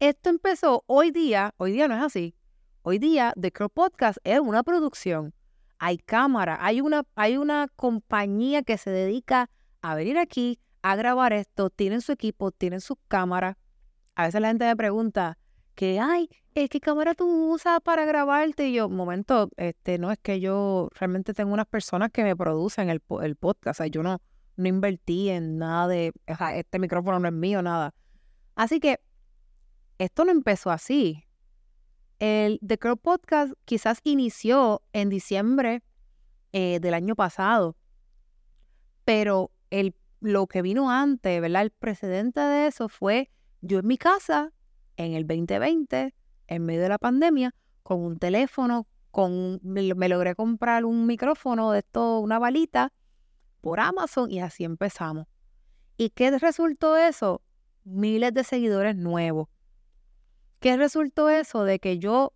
esto 0.00 0.30
empezó 0.30 0.84
hoy 0.86 1.10
día, 1.10 1.54
hoy 1.58 1.72
día 1.72 1.88
no 1.88 1.94
es 1.94 2.02
así, 2.02 2.34
Hoy 2.88 3.00
día, 3.00 3.34
The 3.36 3.50
Crow 3.50 3.68
Podcast 3.68 4.18
es 4.22 4.38
una 4.38 4.62
producción. 4.62 5.34
Hay 5.80 5.98
cámara, 5.98 6.56
hay 6.60 6.80
una, 6.80 7.04
hay 7.16 7.36
una 7.36 7.66
compañía 7.74 8.62
que 8.62 8.78
se 8.78 8.90
dedica 8.90 9.50
a 9.82 9.96
venir 9.96 10.18
aquí, 10.18 10.60
a 10.82 10.94
grabar 10.94 11.32
esto, 11.32 11.68
tienen 11.68 12.00
su 12.00 12.12
equipo, 12.12 12.52
tienen 12.52 12.80
sus 12.80 12.96
cámaras. 13.08 13.56
A 14.14 14.26
veces 14.26 14.40
la 14.40 14.46
gente 14.46 14.66
me 14.66 14.76
pregunta, 14.76 15.36
que, 15.74 15.98
ay, 15.98 16.30
¿qué 16.68 16.80
cámara 16.80 17.14
tú 17.14 17.52
usas 17.52 17.80
para 17.82 18.06
grabarte? 18.06 18.68
Y 18.68 18.72
yo, 18.72 18.88
momento, 18.88 19.50
este, 19.58 19.98
no 19.98 20.10
es 20.10 20.18
que 20.18 20.40
yo 20.40 20.88
realmente 20.94 21.34
tengo 21.34 21.52
unas 21.52 21.66
personas 21.66 22.10
que 22.10 22.24
me 22.24 22.34
producen 22.34 22.88
el, 22.88 23.02
el 23.22 23.36
podcast. 23.36 23.80
O 23.80 23.82
sea, 23.82 23.86
yo 23.88 24.02
no, 24.02 24.20
no 24.56 24.68
invertí 24.68 25.28
en 25.28 25.58
nada 25.58 25.86
de, 25.86 26.12
o 26.26 26.34
sea, 26.34 26.56
este 26.56 26.78
micrófono 26.78 27.20
no 27.20 27.28
es 27.28 27.34
mío, 27.34 27.60
nada. 27.60 27.94
Así 28.54 28.80
que 28.80 29.00
esto 29.98 30.24
no 30.24 30.32
empezó 30.32 30.70
así. 30.70 31.24
El 32.18 32.58
The 32.66 32.78
Crow 32.78 32.96
Podcast 32.96 33.52
quizás 33.66 34.00
inició 34.02 34.80
en 34.94 35.10
diciembre 35.10 35.82
eh, 36.52 36.80
del 36.80 36.94
año 36.94 37.14
pasado, 37.14 37.76
pero 39.04 39.50
el, 39.68 39.94
lo 40.20 40.46
que 40.46 40.62
vino 40.62 40.90
antes, 40.90 41.38
¿verdad? 41.38 41.62
El 41.62 41.70
precedente 41.70 42.40
de 42.40 42.68
eso 42.68 42.88
fue 42.88 43.30
yo 43.60 43.78
en 43.78 43.86
mi 43.86 43.98
casa 43.98 44.54
en 44.96 45.12
el 45.12 45.26
2020, 45.26 46.14
en 46.46 46.64
medio 46.64 46.82
de 46.82 46.88
la 46.88 46.98
pandemia, 46.98 47.54
con 47.82 48.00
un 48.00 48.18
teléfono, 48.18 48.86
con 49.10 49.60
me, 49.62 49.82
logré 50.08 50.34
comprar 50.34 50.84
un 50.84 51.06
micrófono 51.06 51.72
de 51.72 51.78
esto, 51.80 52.20
una 52.20 52.38
balita, 52.38 52.92
por 53.60 53.80
Amazon 53.80 54.30
y 54.30 54.40
así 54.40 54.64
empezamos. 54.64 55.26
¿Y 55.96 56.10
qué 56.10 56.36
resultó 56.38 56.96
eso? 56.96 57.42
Miles 57.84 58.34
de 58.34 58.44
seguidores 58.44 58.96
nuevos 58.96 59.48
¿Qué 60.60 60.76
resultó 60.76 61.28
eso? 61.30 61.64
De 61.64 61.78
que 61.78 61.98
yo 61.98 62.32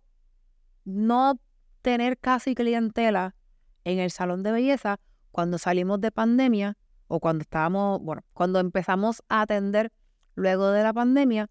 no 0.85 1.39
tener 1.81 2.17
casi 2.17 2.55
clientela 2.55 3.35
en 3.83 3.99
el 3.99 4.11
salón 4.11 4.43
de 4.43 4.51
belleza 4.51 4.99
cuando 5.31 5.57
salimos 5.57 5.99
de 6.01 6.11
pandemia 6.11 6.77
o 7.07 7.19
cuando 7.19 7.41
estábamos, 7.41 8.01
bueno, 8.01 8.23
cuando 8.33 8.59
empezamos 8.59 9.23
a 9.27 9.41
atender 9.41 9.91
luego 10.35 10.69
de 10.71 10.83
la 10.83 10.93
pandemia, 10.93 11.49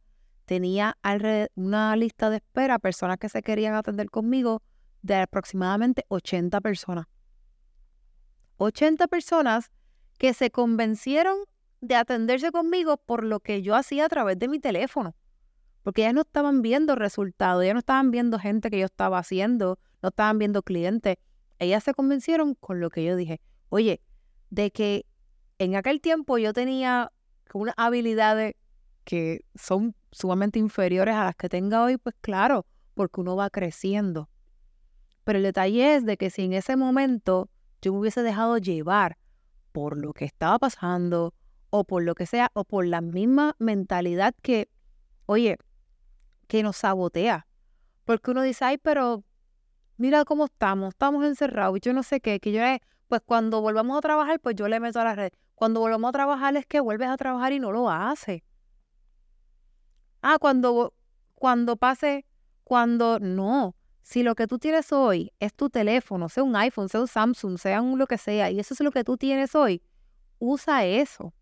tenía 0.50 0.98
una 1.54 1.94
lista 1.94 2.28
de 2.28 2.38
espera, 2.38 2.80
personas 2.80 3.18
que 3.18 3.28
se 3.28 3.40
querían 3.40 3.74
atender 3.74 4.10
conmigo, 4.10 4.62
de 5.00 5.14
aproximadamente 5.14 6.04
80 6.08 6.60
personas. 6.60 7.06
80 8.56 9.06
personas 9.06 9.70
que 10.18 10.34
se 10.34 10.50
convencieron 10.50 11.38
de 11.80 11.94
atenderse 11.94 12.50
conmigo 12.50 12.96
por 12.96 13.22
lo 13.22 13.38
que 13.38 13.62
yo 13.62 13.76
hacía 13.76 14.06
a 14.06 14.08
través 14.08 14.40
de 14.40 14.48
mi 14.48 14.58
teléfono 14.58 15.14
porque 15.84 16.02
ya 16.02 16.12
no 16.12 16.22
estaban 16.22 16.62
viendo 16.62 16.96
resultados, 16.96 17.64
ya 17.64 17.72
no 17.72 17.78
estaban 17.78 18.10
viendo 18.10 18.36
gente 18.40 18.70
que 18.70 18.80
yo 18.80 18.86
estaba 18.86 19.18
haciendo, 19.18 19.78
no 20.02 20.08
estaban 20.08 20.36
viendo 20.36 20.62
clientes. 20.62 21.16
Ellas 21.60 21.84
se 21.84 21.94
convencieron 21.94 22.56
con 22.56 22.80
lo 22.80 22.90
que 22.90 23.04
yo 23.04 23.14
dije. 23.14 23.40
Oye, 23.68 24.02
de 24.50 24.72
que 24.72 25.06
en 25.58 25.76
aquel 25.76 26.00
tiempo 26.00 26.38
yo 26.38 26.52
tenía 26.52 27.12
unas 27.54 27.74
habilidades 27.78 28.56
que 29.04 29.44
son 29.54 29.94
sumamente 30.12 30.58
inferiores 30.58 31.14
a 31.14 31.24
las 31.24 31.36
que 31.36 31.48
tenga 31.48 31.82
hoy, 31.82 31.96
pues 31.96 32.14
claro, 32.20 32.66
porque 32.94 33.20
uno 33.20 33.36
va 33.36 33.50
creciendo. 33.50 34.28
Pero 35.24 35.38
el 35.38 35.44
detalle 35.44 35.96
es 35.96 36.04
de 36.04 36.16
que 36.16 36.30
si 36.30 36.42
en 36.42 36.52
ese 36.52 36.76
momento 36.76 37.50
yo 37.82 37.92
me 37.92 38.00
hubiese 38.00 38.22
dejado 38.22 38.58
llevar 38.58 39.18
por 39.72 39.96
lo 39.96 40.12
que 40.12 40.24
estaba 40.24 40.58
pasando 40.58 41.34
o 41.70 41.84
por 41.84 42.02
lo 42.02 42.14
que 42.14 42.26
sea, 42.26 42.50
o 42.54 42.64
por 42.64 42.84
la 42.84 43.00
misma 43.00 43.54
mentalidad 43.58 44.34
que, 44.42 44.68
oye, 45.26 45.56
que 46.48 46.62
nos 46.62 46.78
sabotea. 46.78 47.46
Porque 48.04 48.32
uno 48.32 48.42
dice, 48.42 48.64
ay, 48.64 48.78
pero 48.78 49.22
mira 49.96 50.24
cómo 50.24 50.46
estamos, 50.46 50.88
estamos 50.88 51.24
encerrados 51.24 51.76
y 51.76 51.80
yo 51.80 51.92
no 51.92 52.02
sé 52.02 52.20
qué, 52.20 52.40
que 52.40 52.50
yo, 52.50 52.60
pues 53.06 53.20
cuando 53.24 53.60
volvamos 53.60 53.96
a 53.96 54.00
trabajar, 54.00 54.40
pues 54.40 54.56
yo 54.56 54.66
le 54.66 54.80
meto 54.80 55.00
a 55.00 55.04
la 55.04 55.14
red. 55.14 55.32
Cuando 55.54 55.80
volvamos 55.80 56.08
a 56.08 56.12
trabajar 56.12 56.56
es 56.56 56.66
que 56.66 56.80
vuelves 56.80 57.08
a 57.08 57.16
trabajar 57.16 57.52
y 57.52 57.60
no 57.60 57.70
lo 57.70 57.88
hace. 57.88 58.42
Ah, 60.22 60.38
cuando, 60.38 60.94
cuando 61.34 61.76
pase, 61.76 62.26
cuando 62.64 63.18
no. 63.18 63.74
Si 64.02 64.22
lo 64.22 64.34
que 64.34 64.46
tú 64.46 64.58
tienes 64.58 64.92
hoy 64.92 65.32
es 65.40 65.54
tu 65.54 65.70
teléfono, 65.70 66.28
sea 66.28 66.42
un 66.42 66.56
iPhone, 66.56 66.88
sea 66.88 67.00
un 67.00 67.08
Samsung, 67.08 67.58
sea 67.58 67.80
un 67.80 67.98
lo 67.98 68.06
que 68.06 68.18
sea, 68.18 68.50
y 68.50 68.58
eso 68.58 68.74
es 68.74 68.80
lo 68.80 68.90
que 68.90 69.04
tú 69.04 69.16
tienes 69.16 69.54
hoy, 69.54 69.82
usa 70.38 70.84
eso. 70.84 71.32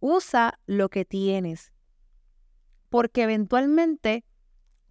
Usa 0.00 0.58
lo 0.66 0.88
que 0.88 1.04
tienes. 1.04 1.72
Porque 2.88 3.22
eventualmente, 3.22 4.24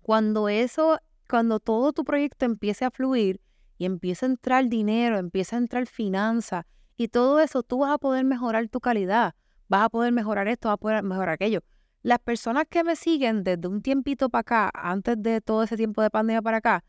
cuando 0.01 0.47
eso, 0.47 0.99
cuando 1.29 1.59
todo 1.59 1.91
tu 1.93 2.03
proyecto 2.03 2.45
empiece 2.45 2.85
a 2.85 2.91
fluir 2.91 3.41
y 3.77 3.85
empieza 3.85 4.25
a 4.25 4.29
entrar 4.29 4.69
dinero, 4.69 5.17
empieza 5.17 5.55
a 5.55 5.59
entrar 5.59 5.87
finanza 5.87 6.65
y 6.97 7.07
todo 7.07 7.39
eso, 7.39 7.63
tú 7.63 7.79
vas 7.79 7.91
a 7.91 7.97
poder 7.97 8.25
mejorar 8.25 8.67
tu 8.69 8.79
calidad, 8.79 9.33
vas 9.67 9.85
a 9.85 9.89
poder 9.89 10.11
mejorar 10.11 10.47
esto, 10.47 10.69
vas 10.69 10.75
a 10.75 10.77
poder 10.77 11.03
mejorar 11.03 11.29
aquello. 11.29 11.61
Las 12.03 12.17
personas 12.17 12.65
que 12.67 12.83
me 12.83 12.95
siguen 12.95 13.43
desde 13.43 13.67
un 13.67 13.83
tiempito 13.83 14.29
para 14.29 14.41
acá, 14.41 14.71
antes 14.73 15.21
de 15.21 15.39
todo 15.39 15.61
ese 15.61 15.77
tiempo 15.77 16.01
de 16.01 16.09
pandemia 16.09 16.41
para 16.41 16.57
acá, 16.57 16.83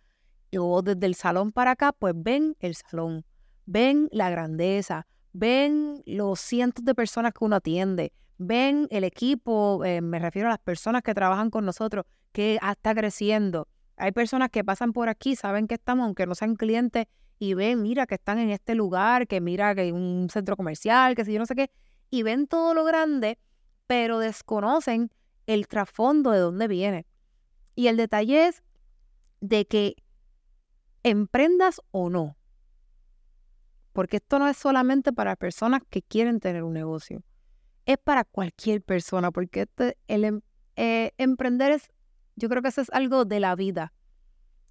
o 0.58 0.80
desde 0.80 1.04
el 1.06 1.14
salón 1.14 1.52
para 1.52 1.72
acá, 1.72 1.92
pues 1.92 2.14
ven 2.16 2.56
el 2.60 2.74
salón, 2.74 3.22
ven 3.66 4.08
la 4.10 4.30
grandeza, 4.30 5.06
ven 5.34 6.02
los 6.06 6.40
cientos 6.40 6.82
de 6.86 6.94
personas 6.94 7.34
que 7.34 7.44
uno 7.44 7.56
atiende, 7.56 8.14
ven 8.38 8.88
el 8.90 9.04
equipo, 9.04 9.84
eh, 9.84 10.00
me 10.00 10.18
refiero 10.18 10.48
a 10.48 10.52
las 10.52 10.60
personas 10.60 11.02
que 11.02 11.12
trabajan 11.12 11.50
con 11.50 11.66
nosotros, 11.66 12.06
que 12.32 12.58
está 12.70 12.94
creciendo. 12.94 13.68
Hay 13.98 14.12
personas 14.12 14.48
que 14.48 14.64
pasan 14.64 14.94
por 14.94 15.10
aquí, 15.10 15.36
saben 15.36 15.68
que 15.68 15.74
estamos, 15.74 16.06
aunque 16.06 16.26
no 16.26 16.34
sean 16.34 16.56
clientes, 16.56 17.04
y 17.38 17.52
ven, 17.52 17.82
mira, 17.82 18.06
que 18.06 18.14
están 18.14 18.38
en 18.38 18.48
este 18.48 18.74
lugar, 18.74 19.26
que 19.26 19.42
mira 19.42 19.74
que 19.74 19.82
hay 19.82 19.92
un 19.92 20.28
centro 20.32 20.56
comercial, 20.56 21.14
que 21.14 21.26
si 21.26 21.34
yo 21.34 21.38
no 21.38 21.44
sé 21.44 21.54
qué, 21.54 21.70
y 22.08 22.22
ven 22.22 22.46
todo 22.46 22.72
lo 22.72 22.84
grande 22.84 23.38
pero 23.92 24.20
desconocen 24.20 25.10
el 25.46 25.68
trasfondo 25.68 26.30
de 26.30 26.38
dónde 26.38 26.66
viene. 26.66 27.04
Y 27.74 27.88
el 27.88 27.98
detalle 27.98 28.46
es 28.46 28.62
de 29.42 29.66
que 29.66 29.96
emprendas 31.02 31.78
o 31.90 32.08
no, 32.08 32.38
porque 33.92 34.16
esto 34.16 34.38
no 34.38 34.48
es 34.48 34.56
solamente 34.56 35.12
para 35.12 35.36
personas 35.36 35.82
que 35.90 36.00
quieren 36.00 36.40
tener 36.40 36.62
un 36.62 36.72
negocio, 36.72 37.22
es 37.84 37.98
para 37.98 38.24
cualquier 38.24 38.80
persona, 38.80 39.30
porque 39.30 39.60
este, 39.60 39.98
el 40.08 40.24
em, 40.24 40.40
eh, 40.76 41.12
emprender 41.18 41.72
es, 41.72 41.90
yo 42.34 42.48
creo 42.48 42.62
que 42.62 42.68
eso 42.68 42.80
es 42.80 42.88
algo 42.94 43.26
de 43.26 43.40
la 43.40 43.54
vida, 43.56 43.92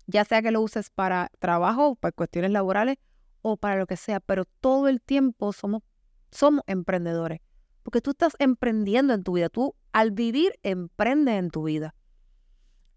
ya 0.08 0.26
sea 0.26 0.42
que 0.42 0.50
lo 0.50 0.62
uses 0.62 0.90
para 0.90 1.30
trabajo, 1.38 1.94
para 1.94 2.12
cuestiones 2.12 2.50
laborales 2.50 2.98
o 3.44 3.56
para 3.56 3.76
lo 3.76 3.86
que 3.86 3.98
sea, 3.98 4.20
pero 4.20 4.46
todo 4.46 4.88
el 4.88 5.00
tiempo 5.00 5.54
somos, 5.54 5.84
somos 6.32 6.64
emprendedores. 6.66 7.40
Porque 7.84 8.02
tú 8.02 8.12
estás 8.12 8.36
emprendiendo 8.40 9.14
en 9.14 9.24
tu 9.24 9.34
vida. 9.34 9.50
Tú 9.50 9.76
al 9.92 10.12
vivir 10.12 10.60
emprendes 10.64 11.36
en 11.36 11.50
tu 11.50 11.64
vida. 11.64 11.96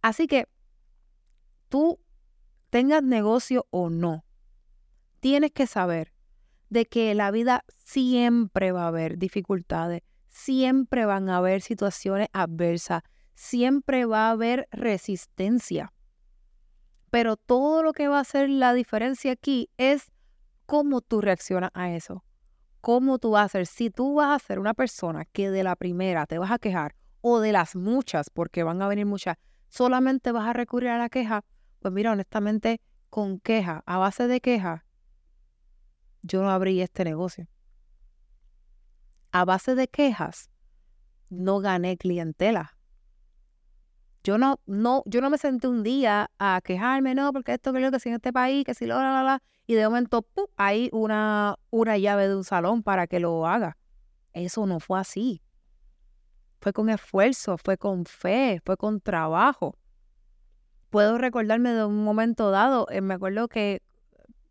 Así 0.03 0.27
que 0.27 0.49
tú 1.69 1.99
tengas 2.71 3.03
negocio 3.03 3.67
o 3.71 3.89
no, 3.89 4.25
tienes 5.21 5.53
que 5.53 5.67
saber 5.67 6.13
de 6.69 6.87
que 6.87 7.15
la 7.15 7.31
vida 7.31 7.65
siempre 7.79 8.73
va 8.73 8.85
a 8.85 8.89
haber 8.89 9.17
dificultades, 9.17 10.03
siempre 10.29 11.07
van 11.07 11.29
a 11.29 11.39
haber 11.39 11.63
situaciones 11.63 12.29
adversas, 12.33 13.03
siempre 13.35 14.05
va 14.05 14.29
a 14.29 14.33
haber 14.33 14.69
resistencia. 14.73 15.93
Pero 17.11 17.37
todo 17.37 17.83
lo 17.83 17.93
que 17.93 18.09
va 18.09 18.19
a 18.19 18.23
hacer 18.23 18.51
la 18.51 18.75
diferencia 18.75 19.33
aquí 19.33 19.71
es 19.79 20.11
cómo 20.67 21.01
tú 21.01 21.21
reaccionas 21.21 21.71
a 21.75 21.95
eso 21.95 22.25
cómo 22.85 23.19
tú 23.19 23.31
vas 23.31 23.47
a 23.47 23.49
ser. 23.49 23.67
Si 23.67 23.89
tú 23.89 24.17
vas 24.17 24.37
a 24.37 24.47
ser 24.47 24.59
una 24.59 24.75
persona 24.75 25.25
que 25.25 25.51
de 25.51 25.65
la 25.65 25.75
primera 25.75 26.27
te 26.27 26.37
vas 26.37 26.51
a 26.51 26.59
quejar 26.59 26.95
o 27.23 27.41
de 27.41 27.51
las 27.51 27.77
muchas, 27.77 28.29
porque 28.29 28.63
van 28.63 28.83
a 28.83 28.89
venir 28.89 29.07
muchas, 29.07 29.39
solamente 29.71 30.33
vas 30.33 30.47
a 30.47 30.53
recurrir 30.53 30.91
a 30.91 30.99
la 30.99 31.09
queja, 31.09 31.47
pues 31.81 31.95
mira, 31.95 32.13
honestamente, 32.13 32.83
con 33.09 33.41
queja, 33.41 33.83
a 33.87 33.97
base 33.97 34.29
de 34.29 34.43
queja, 34.43 34.85
yo 36.21 36.43
no 36.43 36.51
abrí 36.51 36.83
este 36.83 37.05
negocio. 37.05 37.49
A 39.33 39.47
base 39.47 39.75
de 39.75 39.89
quejas, 39.89 40.51
no 41.31 41.61
gané 41.61 41.97
clientela. 41.97 42.74
Yo 44.25 44.39
no, 44.39 44.59
no, 44.65 45.03
yo 45.05 45.21
no 45.21 45.29
me 45.29 45.37
senté 45.37 45.69
un 45.69 45.83
día 45.83 46.31
a 46.39 46.63
quejarme, 46.65 47.15
no, 47.15 47.31
porque 47.31 47.53
esto 47.53 47.75
que 47.75 47.83
yo 47.83 47.91
que 47.91 48.01
si 48.01 48.09
en 48.09 48.15
este 48.15 48.33
país, 48.33 48.65
que 48.65 48.73
si 48.73 48.87
lo, 48.87 48.95
la, 48.97 49.13
la, 49.13 49.23
la, 49.23 49.43
y 49.67 49.75
de 49.75 49.85
momento, 49.85 50.23
¡pum! 50.23 50.47
hay 50.57 50.89
una, 50.93 51.57
una 51.69 51.99
llave 51.99 52.29
de 52.29 52.35
un 52.35 52.43
salón 52.43 52.83
para 52.83 53.07
que 53.07 53.21
lo 53.21 53.47
haga. 53.47 53.77
Eso 54.33 54.67
no 54.67 54.81
fue 54.81 54.99
así. 54.99 55.43
Fue 56.59 56.73
con 56.73 56.89
esfuerzo, 56.89 57.59
fue 57.59 57.77
con 57.77 58.07
fe, 58.07 58.63
fue 58.65 58.79
con 58.79 58.99
trabajo. 58.99 59.77
Puedo 60.89 61.19
recordarme 61.19 61.73
de 61.73 61.85
un 61.85 62.03
momento 62.03 62.51
dado, 62.51 62.87
eh, 62.91 63.03
me 63.03 63.15
acuerdo 63.15 63.49
que 63.49 63.83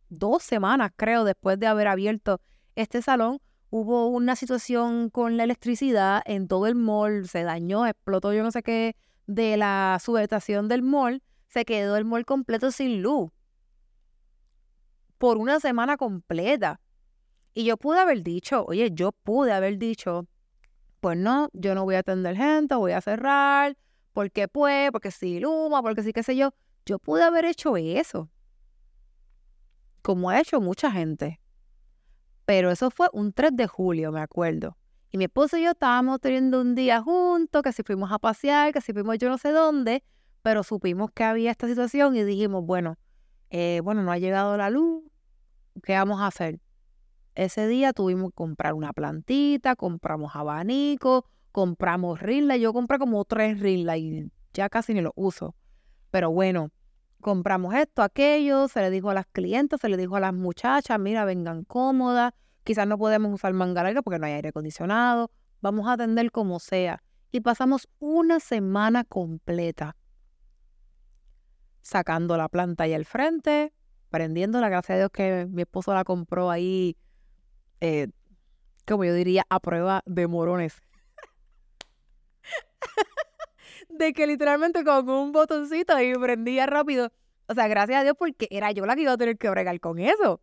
dos 0.10 0.44
semanas, 0.44 0.92
creo, 0.96 1.24
después 1.24 1.60
de 1.60 1.66
haber 1.66 1.88
abierto 1.88 2.42
este 2.76 3.02
salón, 3.02 3.40
hubo 3.72 4.06
una 4.06 4.36
situación 4.36 5.10
con 5.10 5.36
la 5.36 5.46
electricidad 5.46 6.22
en 6.26 6.48
todo 6.48 6.68
el 6.68 6.76
mall, 6.76 7.28
se 7.28 7.42
dañó, 7.42 7.88
explotó 7.88 8.34
yo 8.34 8.44
no 8.44 8.52
sé 8.52 8.62
qué 8.62 8.96
de 9.28 9.58
la 9.58 9.98
subestación 10.02 10.68
del 10.68 10.82
mall, 10.82 11.22
se 11.48 11.66
quedó 11.66 11.98
el 11.98 12.06
mall 12.06 12.26
completo 12.26 12.72
sin 12.72 13.02
luz 13.02 13.32
por 15.18 15.38
una 15.38 15.60
semana 15.60 15.96
completa. 15.98 16.82
Y 17.54 17.66
yo 17.66 17.78
pude 17.78 18.00
haber 18.00 18.24
dicho, 18.24 18.66
oye, 18.66 18.90
yo 18.92 19.12
pude 19.12 19.54
haber 19.54 19.78
dicho, 19.78 20.28
pues 21.00 21.18
no, 21.18 21.50
yo 21.54 21.76
no 21.76 21.86
voy 21.86 21.96
a 21.96 22.00
atender 22.00 22.36
gente, 22.36 22.76
voy 22.76 22.92
a 22.92 23.02
cerrar, 23.02 23.78
porque 24.12 24.48
pues, 24.48 24.92
porque 24.92 25.12
si 25.12 25.40
luma, 25.40 25.82
porque 25.82 26.04
sí, 26.04 26.14
qué 26.14 26.24
sé 26.24 26.36
yo. 26.36 26.54
Yo 26.86 27.00
pude 27.00 27.24
haber 27.24 27.46
hecho 27.46 27.78
eso, 27.78 28.30
como 30.02 30.30
ha 30.30 30.42
hecho 30.42 30.60
mucha 30.60 30.92
gente. 30.92 31.40
Pero 32.46 32.72
eso 32.72 32.92
fue 32.92 33.08
un 33.14 33.32
3 33.32 33.56
de 33.56 33.68
julio, 33.68 34.12
me 34.12 34.20
acuerdo. 34.20 34.78
Y 35.14 35.20
mi 35.20 35.26
esposo 35.26 35.58
y 35.58 35.64
yo 35.64 35.70
estábamos 35.70 36.20
teniendo 36.20 36.60
un 36.60 36.74
día 36.74 37.00
juntos, 37.00 37.62
que 37.62 37.72
si 37.72 37.84
fuimos 37.84 38.12
a 38.12 38.18
pasear, 38.18 38.74
que 38.74 38.82
si 38.82 38.94
fuimos 38.94 39.20
yo 39.20 39.30
no 39.30 39.38
sé 39.38 39.52
dónde, 39.52 40.04
pero 40.42 40.64
supimos 40.64 41.12
que 41.12 41.24
había 41.24 41.52
esta 41.52 41.68
situación 41.68 42.16
y 42.16 42.24
dijimos, 42.24 42.66
bueno, 42.66 42.98
eh, 43.52 43.82
bueno, 43.84 44.02
no 44.02 44.12
ha 44.12 44.18
llegado 44.18 44.58
la 44.58 44.72
luz, 44.72 45.04
¿qué 45.84 45.94
vamos 45.94 46.20
a 46.20 46.26
hacer? 46.26 46.60
Ese 47.36 47.68
día 47.68 47.94
tuvimos 47.94 48.32
que 48.32 48.38
comprar 48.38 48.74
una 48.74 48.92
plantita, 48.92 49.76
compramos 49.76 50.36
abanico, 50.36 51.28
compramos 51.52 52.20
rilla. 52.20 52.58
Yo 52.58 52.74
compré 52.74 52.98
como 52.98 53.24
tres 53.24 53.60
rillas 53.60 53.98
y 53.98 54.32
ya 54.52 54.68
casi 54.68 54.96
ni 54.96 55.02
lo 55.02 55.14
uso. 55.16 55.54
Pero 56.10 56.32
bueno, 56.32 56.72
compramos 57.22 57.76
esto, 57.76 58.02
aquello, 58.02 58.68
se 58.68 58.82
le 58.82 58.90
dijo 58.90 59.12
a 59.12 59.14
las 59.14 59.28
clientes, 59.28 59.80
se 59.80 59.90
le 59.90 59.98
dijo 59.98 60.16
a 60.16 60.20
las 60.20 60.34
muchachas, 60.34 61.00
mira, 61.00 61.24
vengan 61.24 61.66
cómodas, 61.66 62.34
quizás 62.64 62.88
no 62.88 62.98
podemos 62.98 63.34
usar 63.34 63.54
manga 63.54 63.84
larga 63.84 64.02
porque 64.02 64.20
no 64.20 64.26
hay 64.26 64.34
aire 64.34 64.50
acondicionado, 64.50 65.32
vamos 65.62 65.88
a 65.88 65.94
atender 65.94 66.32
como 66.32 66.60
sea. 66.60 67.04
Y 67.32 67.42
pasamos 67.42 67.88
una 68.00 68.40
semana 68.40 69.04
completa 69.04 69.96
sacando 71.82 72.38
la 72.38 72.48
planta 72.48 72.86
ahí 72.86 72.94
al 72.94 73.06
frente, 73.06 73.74
prendiéndola, 74.10 74.70
gracias 74.70 74.96
a 74.96 75.00
Dios 75.00 75.12
que 75.12 75.48
mi 75.50 75.64
esposo 75.64 75.94
la 75.94 76.04
compró 76.04 76.50
ahí, 76.50 76.98
eh, 77.82 78.08
como 78.88 79.04
yo 79.06 79.14
diría, 79.14 79.46
a 79.50 79.60
prueba 79.60 80.02
de 80.06 80.28
morones. 80.28 80.82
de 83.90 84.14
que 84.14 84.28
literalmente 84.28 84.84
con 84.84 85.10
un 85.10 85.32
botoncito 85.32 85.94
ahí 85.94 86.14
prendía 86.14 86.66
rápido. 86.66 87.12
O 87.48 87.54
sea, 87.54 87.68
gracias 87.68 88.00
a 88.00 88.04
Dios 88.04 88.16
porque 88.18 88.48
era 88.50 88.72
yo 88.72 88.86
la 88.86 88.96
que 88.96 89.02
iba 89.02 89.12
a 89.12 89.18
tener 89.18 89.38
que 89.38 89.50
bregar 89.50 89.80
con 89.80 90.00
eso. 90.00 90.42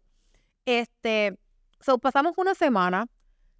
Este, 0.67 1.39
so, 1.81 1.99
pasamos 1.99 2.35
una 2.37 2.55
semana 2.55 3.07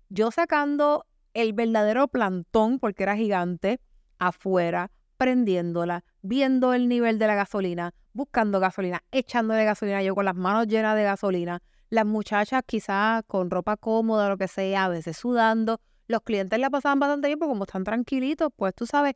yo 0.09 0.31
sacando 0.31 1.07
el 1.35 1.53
verdadero 1.53 2.09
plantón, 2.09 2.79
porque 2.79 3.05
era 3.05 3.17
gigante, 3.17 3.81
afuera, 4.19 4.91
prendiéndola, 5.17 6.05
viendo 6.23 6.75
el 6.75 6.89
nivel 6.89 7.19
de 7.19 7.27
la 7.27 7.35
gasolina, 7.35 7.95
buscando 8.13 8.59
gasolina, 8.59 9.03
echándole 9.13 9.65
gasolina, 9.65 10.03
yo 10.03 10.15
con 10.15 10.25
las 10.25 10.35
manos 10.35 10.67
llenas 10.67 10.97
de 10.97 11.05
gasolina, 11.05 11.63
las 11.91 12.07
muchachas 12.07 12.63
quizás 12.67 13.23
con 13.27 13.51
ropa 13.51 13.77
cómoda, 13.77 14.29
lo 14.29 14.37
que 14.37 14.49
sea, 14.49 14.87
a 14.87 14.89
veces 14.89 15.17
sudando, 15.17 15.81
los 16.09 16.23
clientes 16.23 16.59
la 16.59 16.71
pasaban 16.71 16.99
bastante 16.99 17.29
bien 17.29 17.39
porque 17.39 17.51
como 17.53 17.65
están 17.65 17.85
tranquilitos, 17.85 18.51
pues 18.57 18.75
tú 18.75 18.87
sabes, 18.87 19.15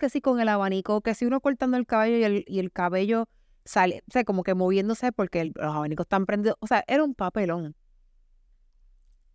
que 0.00 0.10
si 0.10 0.20
con 0.20 0.40
el 0.40 0.48
abanico, 0.48 1.00
que 1.00 1.14
si 1.14 1.26
uno 1.26 1.40
cortando 1.40 1.76
el 1.76 1.86
cabello 1.86 2.16
y 2.16 2.24
el, 2.24 2.44
y 2.48 2.58
el 2.58 2.72
cabello 2.72 3.28
sale, 3.64 4.02
o 4.08 4.12
sea, 4.12 4.24
como 4.24 4.42
que 4.42 4.54
moviéndose 4.54 5.12
porque 5.12 5.52
los 5.54 5.74
abanicos 5.74 6.04
están 6.04 6.26
prendidos. 6.26 6.56
O 6.60 6.66
sea, 6.66 6.84
era 6.86 7.04
un 7.04 7.14
papelón. 7.14 7.76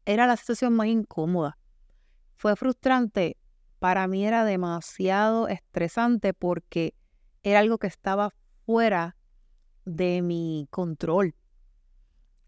Era 0.05 0.27
la 0.27 0.37
situación 0.37 0.73
más 0.73 0.87
incómoda. 0.87 1.57
Fue 2.35 2.55
frustrante. 2.55 3.37
Para 3.79 4.07
mí 4.07 4.25
era 4.25 4.45
demasiado 4.45 5.47
estresante 5.47 6.33
porque 6.33 6.93
era 7.43 7.59
algo 7.59 7.77
que 7.77 7.87
estaba 7.87 8.31
fuera 8.65 9.15
de 9.85 10.21
mi 10.21 10.67
control. 10.69 11.35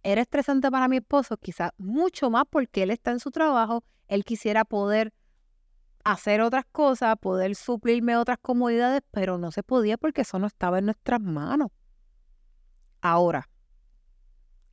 Era 0.03 0.21
estresante 0.21 0.69
para 0.69 0.87
mi 0.87 0.97
esposo, 0.97 1.37
quizás 1.37 1.71
mucho 1.77 2.29
más 2.29 2.43
porque 2.49 2.83
él 2.83 2.91
está 2.91 3.11
en 3.11 3.19
su 3.19 3.31
trabajo, 3.31 3.83
él 4.07 4.25
quisiera 4.25 4.65
poder 4.65 5.13
hacer 6.03 6.41
otras 6.41 6.65
cosas, 6.71 7.15
poder 7.19 7.55
suplirme 7.55 8.17
otras 8.17 8.37
comodidades, 8.41 9.01
pero 9.11 9.37
no 9.37 9.51
se 9.51 9.63
podía 9.63 9.97
porque 9.97 10.21
eso 10.21 10.39
no 10.39 10.47
estaba 10.47 10.79
en 10.79 10.85
nuestras 10.85 11.21
manos. 11.21 11.69
Ahora, 13.01 13.49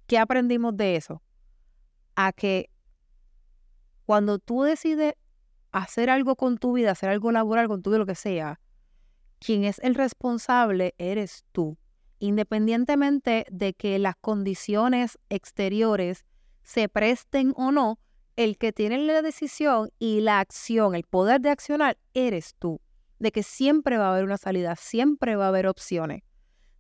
¿qué 0.06 0.18
aprendimos 0.18 0.76
de 0.76 0.96
eso? 0.96 1.22
A 2.14 2.32
que 2.32 2.70
cuando 4.06 4.38
tú 4.38 4.62
decides 4.62 5.14
hacer 5.72 6.10
algo 6.10 6.36
con 6.36 6.58
tu 6.58 6.72
vida, 6.72 6.92
hacer 6.92 7.10
algo 7.10 7.32
laboral 7.32 7.68
con 7.68 7.82
tu 7.82 7.90
vida, 7.90 7.98
lo 7.98 8.06
que 8.06 8.14
sea, 8.14 8.60
quien 9.38 9.64
es 9.64 9.78
el 9.80 9.94
responsable 9.94 10.94
eres 10.98 11.44
tú 11.52 11.78
independientemente 12.20 13.46
de 13.50 13.74
que 13.74 13.98
las 13.98 14.14
condiciones 14.20 15.18
exteriores 15.30 16.24
se 16.62 16.88
presten 16.88 17.52
o 17.56 17.72
no, 17.72 17.98
el 18.36 18.58
que 18.58 18.72
tiene 18.72 18.98
la 18.98 19.22
decisión 19.22 19.90
y 19.98 20.20
la 20.20 20.38
acción, 20.38 20.94
el 20.94 21.02
poder 21.02 21.40
de 21.40 21.50
accionar, 21.50 21.98
eres 22.14 22.54
tú. 22.58 22.80
De 23.18 23.32
que 23.32 23.42
siempre 23.42 23.98
va 23.98 24.08
a 24.08 24.12
haber 24.12 24.24
una 24.24 24.38
salida, 24.38 24.76
siempre 24.76 25.34
va 25.36 25.46
a 25.46 25.48
haber 25.48 25.66
opciones. 25.66 26.22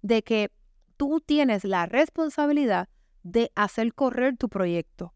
De 0.00 0.22
que 0.22 0.50
tú 0.96 1.20
tienes 1.20 1.64
la 1.64 1.86
responsabilidad 1.86 2.88
de 3.22 3.50
hacer 3.56 3.92
correr 3.94 4.36
tu 4.36 4.48
proyecto. 4.48 5.12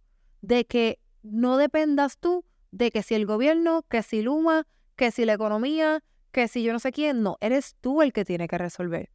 De 0.46 0.64
que 0.64 0.98
no 1.22 1.56
dependas 1.56 2.18
tú 2.18 2.44
de 2.70 2.90
que 2.90 3.02
si 3.02 3.14
el 3.14 3.26
gobierno, 3.26 3.82
que 3.88 4.02
si 4.02 4.22
Luma, 4.22 4.66
que 4.96 5.10
si 5.10 5.24
la 5.24 5.34
economía, 5.34 6.02
que 6.32 6.48
si 6.48 6.62
yo 6.62 6.72
no 6.72 6.78
sé 6.78 6.92
quién, 6.92 7.22
no, 7.22 7.36
eres 7.40 7.76
tú 7.80 8.02
el 8.02 8.12
que 8.12 8.24
tiene 8.24 8.48
que 8.48 8.58
resolver 8.58 9.10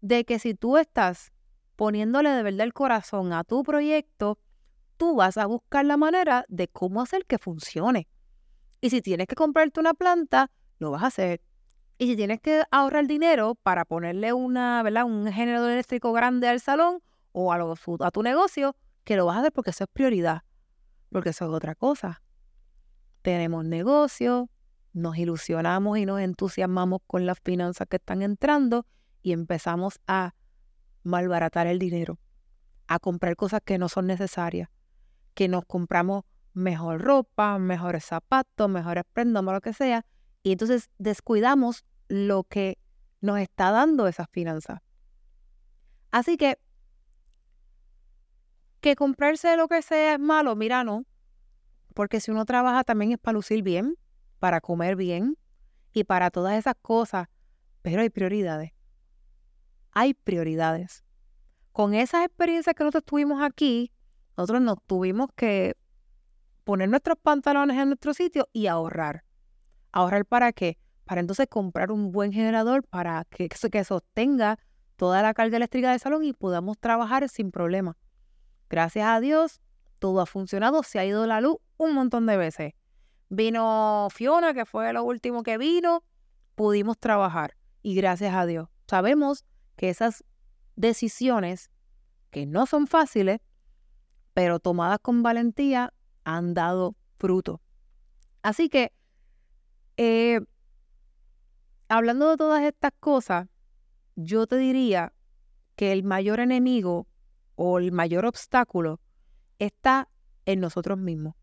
de 0.00 0.24
que 0.24 0.38
si 0.38 0.54
tú 0.54 0.76
estás 0.76 1.32
poniéndole 1.74 2.30
de 2.30 2.42
verdad 2.42 2.66
el 2.66 2.72
corazón 2.72 3.32
a 3.32 3.44
tu 3.44 3.62
proyecto, 3.62 4.38
tú 4.96 5.16
vas 5.16 5.36
a 5.36 5.46
buscar 5.46 5.84
la 5.84 5.96
manera 5.96 6.44
de 6.48 6.68
cómo 6.68 7.02
hacer 7.02 7.26
que 7.26 7.38
funcione. 7.38 8.08
Y 8.80 8.90
si 8.90 9.02
tienes 9.02 9.26
que 9.26 9.34
comprarte 9.34 9.80
una 9.80 9.94
planta, 9.94 10.50
lo 10.78 10.92
vas 10.92 11.02
a 11.02 11.08
hacer. 11.08 11.40
Y 11.98 12.06
si 12.08 12.16
tienes 12.16 12.40
que 12.40 12.62
ahorrar 12.70 13.06
dinero 13.06 13.54
para 13.56 13.84
ponerle 13.84 14.32
una, 14.32 14.82
¿verdad? 14.82 15.04
un 15.04 15.30
generador 15.32 15.70
eléctrico 15.70 16.12
grande 16.12 16.48
al 16.48 16.60
salón 16.60 17.02
o 17.32 17.52
a, 17.52 17.58
a 18.00 18.10
tu 18.10 18.22
negocio, 18.22 18.76
que 19.04 19.16
lo 19.16 19.26
vas 19.26 19.36
a 19.36 19.40
hacer 19.40 19.52
porque 19.52 19.70
eso 19.70 19.84
es 19.84 19.90
prioridad. 19.92 20.42
Porque 21.10 21.30
eso 21.30 21.44
es 21.46 21.50
otra 21.50 21.74
cosa. 21.74 22.22
Tenemos 23.22 23.64
negocio, 23.64 24.50
nos 24.92 25.18
ilusionamos 25.18 25.98
y 25.98 26.06
nos 26.06 26.20
entusiasmamos 26.20 27.00
con 27.06 27.26
las 27.26 27.38
finanzas 27.40 27.86
que 27.88 27.96
están 27.96 28.22
entrando 28.22 28.86
y 29.22 29.32
empezamos 29.32 30.00
a 30.06 30.34
malbaratar 31.02 31.66
el 31.66 31.78
dinero, 31.78 32.18
a 32.86 32.98
comprar 32.98 33.36
cosas 33.36 33.60
que 33.64 33.78
no 33.78 33.88
son 33.88 34.06
necesarias, 34.06 34.68
que 35.34 35.48
nos 35.48 35.64
compramos 35.64 36.24
mejor 36.54 37.02
ropa, 37.02 37.58
mejores 37.58 38.04
zapatos, 38.04 38.68
mejores 38.70 39.04
prendas, 39.12 39.44
lo 39.44 39.60
que 39.60 39.74
sea, 39.74 40.06
y 40.42 40.52
entonces 40.52 40.88
descuidamos 40.98 41.84
lo 42.08 42.44
que 42.44 42.78
nos 43.20 43.38
está 43.38 43.70
dando 43.70 44.06
esas 44.06 44.28
finanzas. 44.30 44.80
Así 46.10 46.36
que, 46.36 46.58
que 48.86 48.96
comprarse 48.96 49.56
lo 49.56 49.68
que 49.68 49.82
sea 49.82 50.14
es 50.14 50.20
malo, 50.20 50.56
mira, 50.56 50.84
no, 50.84 51.04
porque 51.94 52.20
si 52.20 52.30
uno 52.30 52.44
trabaja 52.44 52.84
también 52.84 53.12
es 53.12 53.18
para 53.18 53.34
lucir 53.34 53.62
bien, 53.62 53.96
para 54.38 54.60
comer 54.60 54.96
bien 54.96 55.36
y 55.92 56.04
para 56.04 56.30
todas 56.30 56.56
esas 56.56 56.74
cosas, 56.80 57.28
pero 57.82 58.02
hay 58.02 58.10
prioridades 58.10 58.76
hay 59.96 60.12
prioridades. 60.12 61.06
Con 61.72 61.94
esas 61.94 62.26
experiencias 62.26 62.74
que 62.74 62.84
nosotros 62.84 63.04
tuvimos 63.06 63.42
aquí, 63.42 63.90
nosotros 64.36 64.60
nos 64.60 64.76
tuvimos 64.84 65.30
que 65.34 65.74
poner 66.64 66.90
nuestros 66.90 67.16
pantalones 67.16 67.78
en 67.78 67.88
nuestro 67.88 68.12
sitio 68.12 68.46
y 68.52 68.66
ahorrar. 68.66 69.24
¿Ahorrar 69.92 70.26
para 70.26 70.52
qué? 70.52 70.76
Para 71.06 71.22
entonces 71.22 71.46
comprar 71.48 71.90
un 71.90 72.12
buen 72.12 72.30
generador 72.30 72.86
para 72.86 73.24
que, 73.24 73.48
sostenga 73.84 74.58
toda 74.96 75.22
la 75.22 75.32
carga 75.32 75.56
eléctrica 75.56 75.92
del 75.92 76.00
salón 76.00 76.24
y 76.24 76.34
podamos 76.34 76.76
trabajar 76.78 77.26
sin 77.30 77.50
problema. 77.50 77.96
Gracias 78.68 79.06
a 79.06 79.20
Dios, 79.20 79.60
todo 79.98 80.20
ha 80.20 80.26
funcionado, 80.26 80.82
se 80.82 80.98
ha 80.98 81.04
ido 81.04 81.26
la 81.26 81.40
luz 81.40 81.58
un 81.76 81.94
montón 81.94 82.26
de 82.26 82.36
veces. 82.36 82.74
Vino 83.28 84.08
Fiona, 84.12 84.54
que 84.54 84.66
fue 84.66 84.92
lo 84.92 85.04
último 85.04 85.42
que 85.42 85.58
vino, 85.58 86.04
pudimos 86.54 86.98
trabajar 86.98 87.56
y 87.82 87.94
gracias 87.94 88.34
a 88.34 88.46
Dios. 88.46 88.68
Sabemos 88.86 89.44
que 89.76 89.88
esas 89.88 90.24
decisiones, 90.76 91.70
que 92.30 92.46
no 92.46 92.66
son 92.66 92.86
fáciles, 92.86 93.40
pero 94.34 94.58
tomadas 94.58 94.98
con 95.00 95.22
valentía, 95.22 95.92
han 96.24 96.54
dado 96.54 96.96
fruto. 97.18 97.60
Así 98.42 98.68
que, 98.68 98.92
eh, 99.96 100.40
hablando 101.88 102.30
de 102.30 102.36
todas 102.36 102.62
estas 102.62 102.92
cosas, 103.00 103.48
yo 104.14 104.46
te 104.46 104.56
diría 104.56 105.12
que 105.76 105.92
el 105.92 106.04
mayor 106.04 106.40
enemigo 106.40 107.06
o 107.56 107.78
el 107.78 107.92
mayor 107.92 108.24
obstáculo 108.24 109.00
está 109.58 110.08
en 110.44 110.60
nosotros 110.60 110.98
mismos, 110.98 111.34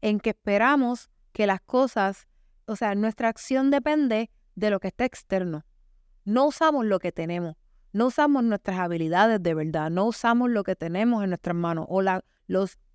en 0.00 0.18
que 0.20 0.30
esperamos 0.30 1.10
que 1.32 1.46
las 1.46 1.60
cosas, 1.60 2.26
o 2.66 2.76
sea, 2.76 2.94
nuestra 2.94 3.28
acción 3.28 3.70
depende 3.70 4.30
de 4.54 4.70
lo 4.70 4.80
que 4.80 4.88
está 4.88 5.04
externo. 5.04 5.64
No 6.24 6.46
usamos 6.46 6.86
lo 6.86 6.98
que 6.98 7.12
tenemos. 7.12 7.56
No 7.92 8.06
usamos 8.06 8.44
nuestras 8.44 8.78
habilidades 8.78 9.42
de 9.42 9.54
verdad, 9.54 9.90
no 9.90 10.04
usamos 10.04 10.50
lo 10.50 10.64
que 10.64 10.76
tenemos 10.76 11.22
en 11.24 11.30
nuestras 11.30 11.56
manos 11.56 11.86
o 11.88 12.02
las 12.02 12.22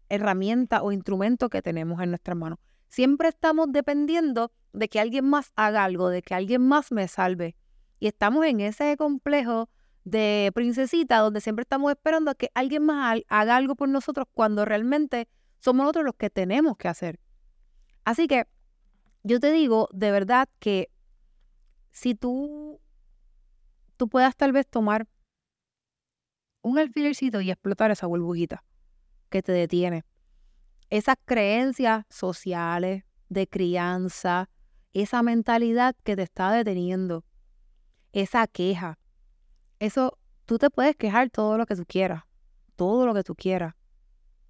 herramientas 0.09 0.81
o 0.83 0.91
instrumentos 0.91 1.49
que 1.49 1.61
tenemos 1.61 2.01
en 2.01 2.09
nuestras 2.09 2.37
manos. 2.37 2.59
Siempre 2.87 3.29
estamos 3.29 3.71
dependiendo 3.71 4.51
de 4.73 4.89
que 4.89 4.99
alguien 4.99 5.25
más 5.25 5.51
haga 5.55 5.85
algo, 5.85 6.09
de 6.09 6.21
que 6.21 6.35
alguien 6.35 6.67
más 6.67 6.91
me 6.91 7.07
salve. 7.07 7.55
Y 7.99 8.07
estamos 8.07 8.45
en 8.45 8.59
ese 8.59 8.95
complejo 8.97 9.69
de 10.03 10.51
princesita 10.53 11.17
donde 11.19 11.41
siempre 11.41 11.63
estamos 11.63 11.91
esperando 11.91 12.31
a 12.31 12.35
que 12.35 12.49
alguien 12.53 12.83
más 12.83 13.19
haga 13.27 13.55
algo 13.55 13.75
por 13.75 13.89
nosotros 13.89 14.27
cuando 14.33 14.65
realmente 14.65 15.27
somos 15.59 15.83
nosotros 15.83 16.05
los 16.05 16.15
que 16.15 16.29
tenemos 16.29 16.77
que 16.77 16.87
hacer. 16.87 17.19
Así 18.03 18.27
que 18.27 18.47
yo 19.23 19.39
te 19.39 19.51
digo 19.51 19.87
de 19.91 20.11
verdad 20.11 20.49
que 20.59 20.89
si 21.91 22.15
tú 22.15 22.79
tú 23.97 24.09
puedas 24.09 24.35
tal 24.35 24.51
vez 24.51 24.67
tomar 24.67 25.07
un 26.63 26.79
alfilercito 26.79 27.41
y 27.41 27.51
explotar 27.51 27.91
esa 27.91 28.07
burbujita 28.07 28.63
que 29.29 29.41
te 29.41 29.51
detiene. 29.51 30.03
Esas 30.89 31.15
creencias 31.25 32.05
sociales 32.09 33.03
de 33.29 33.47
crianza, 33.47 34.49
esa 34.93 35.23
mentalidad 35.23 35.95
que 36.03 36.15
te 36.15 36.23
está 36.23 36.51
deteniendo, 36.51 37.23
esa 38.11 38.45
queja. 38.47 38.99
Eso, 39.81 40.19
tú 40.45 40.59
te 40.59 40.69
puedes 40.69 40.95
quejar 40.95 41.31
todo 41.31 41.57
lo 41.57 41.65
que 41.65 41.75
tú 41.75 41.85
quieras, 41.87 42.21
todo 42.75 43.07
lo 43.07 43.15
que 43.15 43.23
tú 43.23 43.33
quieras. 43.33 43.73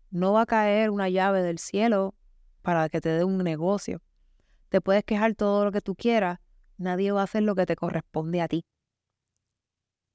No 0.10 0.34
va 0.34 0.42
a 0.42 0.46
caer 0.46 0.90
una 0.90 1.08
llave 1.08 1.42
del 1.42 1.58
cielo 1.58 2.16
para 2.62 2.90
que 2.90 3.00
te 3.00 3.08
dé 3.08 3.24
un 3.24 3.38
negocio. 3.38 4.02
Te 4.68 4.82
puedes 4.82 5.06
quejar 5.06 5.36
todo 5.36 5.64
lo 5.64 5.72
que 5.72 5.80
tú 5.80 5.96
quieras, 5.96 6.40
nadie 6.78 7.14
va 7.14 7.22
a 7.22 7.24
hacer 7.24 7.44
lo 7.44 7.56
que 7.56 7.66
te 7.66 7.78
corresponde 7.78 8.42
a 8.42 8.50
ti. 8.50 8.66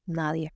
Nadie. 0.04 0.52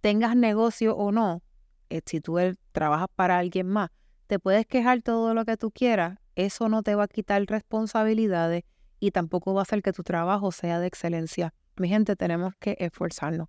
Tengas 0.00 0.34
negocio 0.34 0.96
o 0.96 1.12
no, 1.12 1.42
eh, 1.90 2.00
si 2.06 2.22
tú 2.22 2.38
trabajas 2.72 3.08
para 3.14 3.36
alguien 3.36 3.66
más, 3.66 3.90
te 4.28 4.38
puedes 4.38 4.66
quejar 4.66 5.02
todo 5.02 5.34
lo 5.34 5.44
que 5.44 5.58
tú 5.58 5.70
quieras, 5.70 6.16
eso 6.36 6.70
no 6.70 6.82
te 6.82 6.94
va 6.94 7.04
a 7.04 7.08
quitar 7.08 7.44
responsabilidades 7.44 8.64
y 8.98 9.10
tampoco 9.10 9.52
va 9.52 9.60
a 9.60 9.64
hacer 9.64 9.82
que 9.82 9.92
tu 9.92 10.02
trabajo 10.04 10.52
sea 10.52 10.80
de 10.80 10.86
excelencia. 10.86 11.52
Mi 11.78 11.88
gente, 11.88 12.16
tenemos 12.16 12.54
que 12.58 12.76
esforzarnos. 12.80 13.48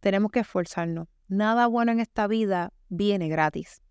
Tenemos 0.00 0.30
que 0.30 0.40
esforzarnos. 0.40 1.08
Nada 1.28 1.66
bueno 1.66 1.92
en 1.92 2.00
esta 2.00 2.26
vida 2.26 2.72
viene 2.88 3.28
gratis. 3.28 3.82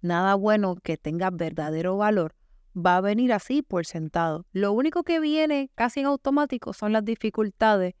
Nada 0.00 0.34
bueno 0.34 0.76
que 0.76 0.96
tenga 0.96 1.30
verdadero 1.30 1.96
valor 1.96 2.34
va 2.74 2.96
a 2.96 3.00
venir 3.00 3.32
así 3.32 3.62
por 3.62 3.86
sentado. 3.86 4.46
Lo 4.52 4.72
único 4.72 5.02
que 5.02 5.20
viene 5.20 5.70
casi 5.74 6.00
en 6.00 6.06
automático 6.06 6.72
son 6.72 6.92
las 6.92 7.04
dificultades 7.04 7.94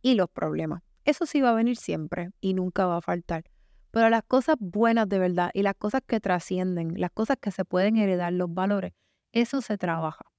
y 0.00 0.14
los 0.14 0.30
problemas. 0.30 0.82
Eso 1.04 1.26
sí 1.26 1.40
va 1.40 1.50
a 1.50 1.54
venir 1.54 1.76
siempre 1.76 2.30
y 2.40 2.54
nunca 2.54 2.86
va 2.86 2.98
a 2.98 3.02
faltar. 3.02 3.44
Pero 3.90 4.08
las 4.08 4.22
cosas 4.22 4.56
buenas 4.58 5.08
de 5.08 5.18
verdad 5.18 5.50
y 5.52 5.62
las 5.62 5.74
cosas 5.74 6.02
que 6.06 6.20
trascienden, 6.20 6.94
las 6.96 7.10
cosas 7.10 7.36
que 7.40 7.50
se 7.50 7.64
pueden 7.64 7.96
heredar, 7.96 8.32
los 8.32 8.52
valores, 8.52 8.92
eso 9.32 9.60
se 9.60 9.76
trabaja. 9.76 10.31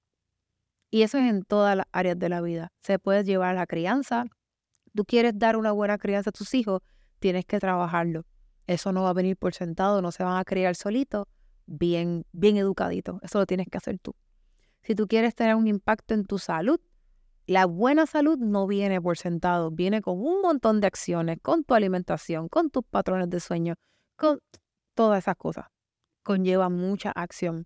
Y 0.93 1.01
eso 1.01 1.17
es 1.17 1.27
en 1.27 1.41
todas 1.41 1.75
las 1.75 1.87
áreas 1.91 2.19
de 2.19 2.29
la 2.29 2.39
vida. 2.39 2.71
Se 2.83 2.99
puede 2.99 3.23
llevar 3.23 3.49
a 3.49 3.59
la 3.61 3.65
crianza, 3.65 4.25
Tú 4.95 5.05
quieres 5.05 5.33
dar 5.39 5.57
una 5.57 5.71
buena 5.71 5.97
crianza 5.97 6.29
a 6.29 6.33
tus 6.33 6.53
hijos, 6.53 6.81
tienes 7.17 7.45
que 7.45 7.59
trabajarlo. 7.59 8.25
Eso 8.67 8.91
no 8.91 9.01
va 9.01 9.09
a 9.09 9.13
venir 9.13 9.35
por 9.37 9.55
sentado, 9.55 10.03
no 10.03 10.11
se 10.11 10.23
van 10.23 10.37
a 10.37 10.45
criar 10.45 10.75
solitos, 10.75 11.25
bien, 11.65 12.27
bien 12.31 12.57
educaditos. 12.57 13.19
Eso 13.23 13.39
lo 13.39 13.47
tienes 13.47 13.65
que 13.71 13.79
hacer 13.79 13.97
tú. 13.97 14.13
Si 14.83 14.93
tú 14.93 15.07
quieres 15.07 15.33
tener 15.33 15.55
un 15.55 15.65
impacto 15.65 16.13
en 16.13 16.25
tu 16.25 16.37
salud, 16.37 16.79
la 17.47 17.65
buena 17.65 18.05
salud 18.05 18.37
no 18.37 18.67
viene 18.67 19.01
por 19.01 19.17
sentado, 19.17 19.71
viene 19.71 20.03
con 20.03 20.19
un 20.19 20.41
montón 20.41 20.79
de 20.79 20.85
acciones, 20.85 21.39
con 21.41 21.63
tu 21.63 21.73
alimentación, 21.73 22.49
con 22.49 22.69
tus 22.69 22.83
patrones 22.85 23.31
de 23.31 23.39
sueño, 23.39 23.73
con 24.15 24.41
todas 24.93 25.23
esas 25.23 25.37
cosas. 25.37 25.65
Conlleva 26.21 26.69
mucha 26.69 27.09
acción. 27.09 27.65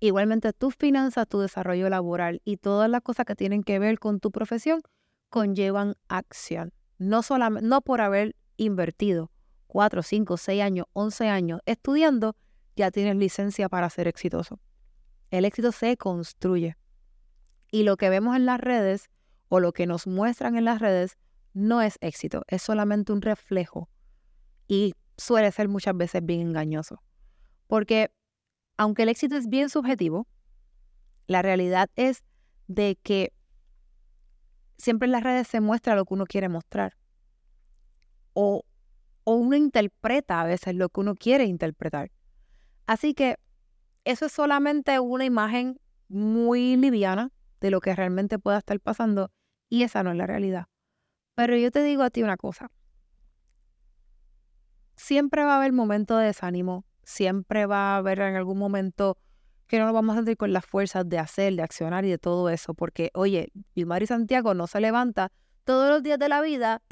Igualmente 0.00 0.54
tus 0.54 0.74
finanzas, 0.74 1.28
tu 1.28 1.40
desarrollo 1.40 1.90
laboral 1.90 2.40
y 2.44 2.56
todas 2.56 2.88
las 2.88 3.02
cosas 3.02 3.26
que 3.26 3.36
tienen 3.36 3.62
que 3.62 3.78
ver 3.78 3.98
con 3.98 4.18
tu 4.18 4.30
profesión 4.30 4.80
conllevan 5.28 5.94
acción. 6.08 6.72
No, 6.98 7.22
solamente, 7.22 7.68
no 7.68 7.82
por 7.82 8.00
haber 8.00 8.34
invertido 8.56 9.30
4, 9.66 10.02
5, 10.02 10.36
6 10.38 10.62
años, 10.62 10.86
11 10.94 11.28
años 11.28 11.60
estudiando, 11.66 12.34
ya 12.76 12.90
tienes 12.90 13.16
licencia 13.16 13.68
para 13.68 13.90
ser 13.90 14.08
exitoso. 14.08 14.58
El 15.30 15.44
éxito 15.44 15.70
se 15.70 15.96
construye. 15.98 16.76
Y 17.70 17.84
lo 17.84 17.96
que 17.96 18.08
vemos 18.08 18.34
en 18.36 18.46
las 18.46 18.58
redes 18.58 19.10
o 19.48 19.60
lo 19.60 19.72
que 19.72 19.86
nos 19.86 20.06
muestran 20.06 20.56
en 20.56 20.64
las 20.64 20.80
redes 20.80 21.18
no 21.52 21.82
es 21.82 21.98
éxito, 22.00 22.42
es 22.48 22.62
solamente 22.62 23.12
un 23.12 23.20
reflejo. 23.20 23.88
Y 24.66 24.94
suele 25.16 25.52
ser 25.52 25.68
muchas 25.68 25.96
veces 25.96 26.24
bien 26.24 26.40
engañoso. 26.40 27.02
Porque 27.66 28.10
aunque 28.80 29.02
el 29.02 29.10
éxito 29.10 29.36
es 29.36 29.46
bien 29.46 29.68
subjetivo, 29.68 30.26
la 31.26 31.42
realidad 31.42 31.90
es 31.96 32.24
de 32.66 32.96
que 33.02 33.34
siempre 34.78 35.04
en 35.04 35.12
las 35.12 35.22
redes 35.22 35.48
se 35.48 35.60
muestra 35.60 35.94
lo 35.94 36.06
que 36.06 36.14
uno 36.14 36.24
quiere 36.24 36.48
mostrar. 36.48 36.96
O, 38.32 38.62
uno 39.24 39.54
interpreta 39.54 40.40
a 40.40 40.46
veces 40.46 40.74
lo 40.76 40.88
que 40.88 41.00
uno 41.00 41.14
quiere 41.14 41.44
interpretar. 41.44 42.10
Así 42.86 43.12
que 43.12 43.36
eso 44.04 44.24
es 44.24 44.32
solamente 44.32 44.98
una 44.98 45.26
imagen 45.26 45.78
muy 46.08 46.74
liviana 46.78 47.32
de 47.60 47.70
lo 47.70 47.82
que 47.82 47.94
realmente 47.94 48.38
pueda 48.38 48.56
estar 48.56 48.80
pasando 48.80 49.30
y 49.68 49.82
esa 49.82 50.02
no 50.02 50.10
es 50.10 50.16
la 50.16 50.26
realidad. 50.26 50.68
Pero 51.34 51.54
yo 51.54 51.70
te 51.70 51.82
digo 51.82 52.02
a 52.02 52.08
ti 52.08 52.22
una 52.22 52.38
cosa. 52.38 52.70
Siempre 54.96 55.44
va 55.44 55.52
a 55.52 55.56
haber 55.58 55.74
momentos 55.74 56.18
de 56.18 56.24
desánimo, 56.24 56.86
siempre 57.10 57.66
va 57.66 57.94
a 57.94 57.96
haber 57.96 58.20
en 58.20 58.36
algún 58.36 58.58
momento 58.58 59.18
que 59.66 59.78
no 59.78 59.84
nos 59.84 59.94
vamos 59.94 60.14
a 60.14 60.18
sentir 60.18 60.36
con 60.36 60.52
las 60.52 60.64
fuerzas 60.64 61.08
de 61.08 61.18
hacer, 61.18 61.54
de 61.54 61.62
accionar 61.62 62.04
y 62.04 62.10
de 62.10 62.18
todo 62.18 62.48
eso, 62.48 62.74
porque 62.74 63.10
oye, 63.14 63.52
Vilmar 63.74 64.02
y 64.02 64.06
Santiago 64.06 64.54
no 64.54 64.66
se 64.66 64.80
levanta 64.80 65.30
todos 65.64 65.88
los 65.88 66.02
días 66.02 66.18
de 66.18 66.28
la 66.28 66.40
vida 66.40 66.82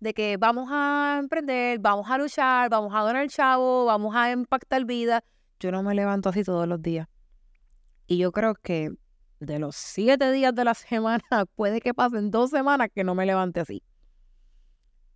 de 0.00 0.14
que 0.14 0.36
vamos 0.36 0.68
a 0.70 1.18
emprender, 1.20 1.78
vamos 1.80 2.08
a 2.08 2.18
luchar, 2.18 2.70
vamos 2.70 2.94
a 2.94 3.00
donar 3.00 3.28
chavo, 3.28 3.84
vamos 3.84 4.14
a 4.14 4.30
impactar 4.30 4.84
vida. 4.84 5.24
Yo 5.58 5.72
no 5.72 5.82
me 5.82 5.94
levanto 5.94 6.28
así 6.28 6.44
todos 6.44 6.68
los 6.68 6.80
días. 6.80 7.08
Y 8.06 8.18
yo 8.18 8.30
creo 8.30 8.54
que 8.54 8.92
de 9.40 9.58
los 9.58 9.76
siete 9.76 10.30
días 10.32 10.54
de 10.54 10.64
la 10.64 10.74
semana, 10.74 11.46
puede 11.54 11.80
que 11.80 11.94
pasen 11.94 12.30
dos 12.30 12.50
semanas 12.50 12.88
que 12.94 13.04
no 13.04 13.14
me 13.14 13.26
levante 13.26 13.60
así. 13.60 13.82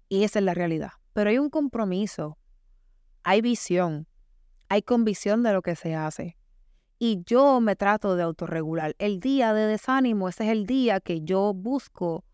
Y 0.08 0.24
esa 0.24 0.40
es 0.40 0.44
la 0.44 0.54
realidad. 0.54 0.90
Pero 1.12 1.30
hay 1.30 1.38
un 1.38 1.50
compromiso, 1.50 2.36
hay 3.22 3.40
visión, 3.40 4.06
hay 4.72 4.80
convicción 4.80 5.42
de 5.42 5.52
lo 5.52 5.60
que 5.60 5.76
se 5.76 5.94
hace. 5.94 6.38
Y 6.98 7.22
yo 7.26 7.60
me 7.60 7.76
trato 7.76 8.16
de 8.16 8.22
autorregular. 8.22 8.96
El 8.98 9.20
día 9.20 9.52
de 9.52 9.66
desánimo, 9.66 10.30
ese 10.30 10.44
es 10.44 10.50
el 10.50 10.64
día 10.64 10.98
que 10.98 11.20
yo 11.20 11.52
busco 11.52 12.24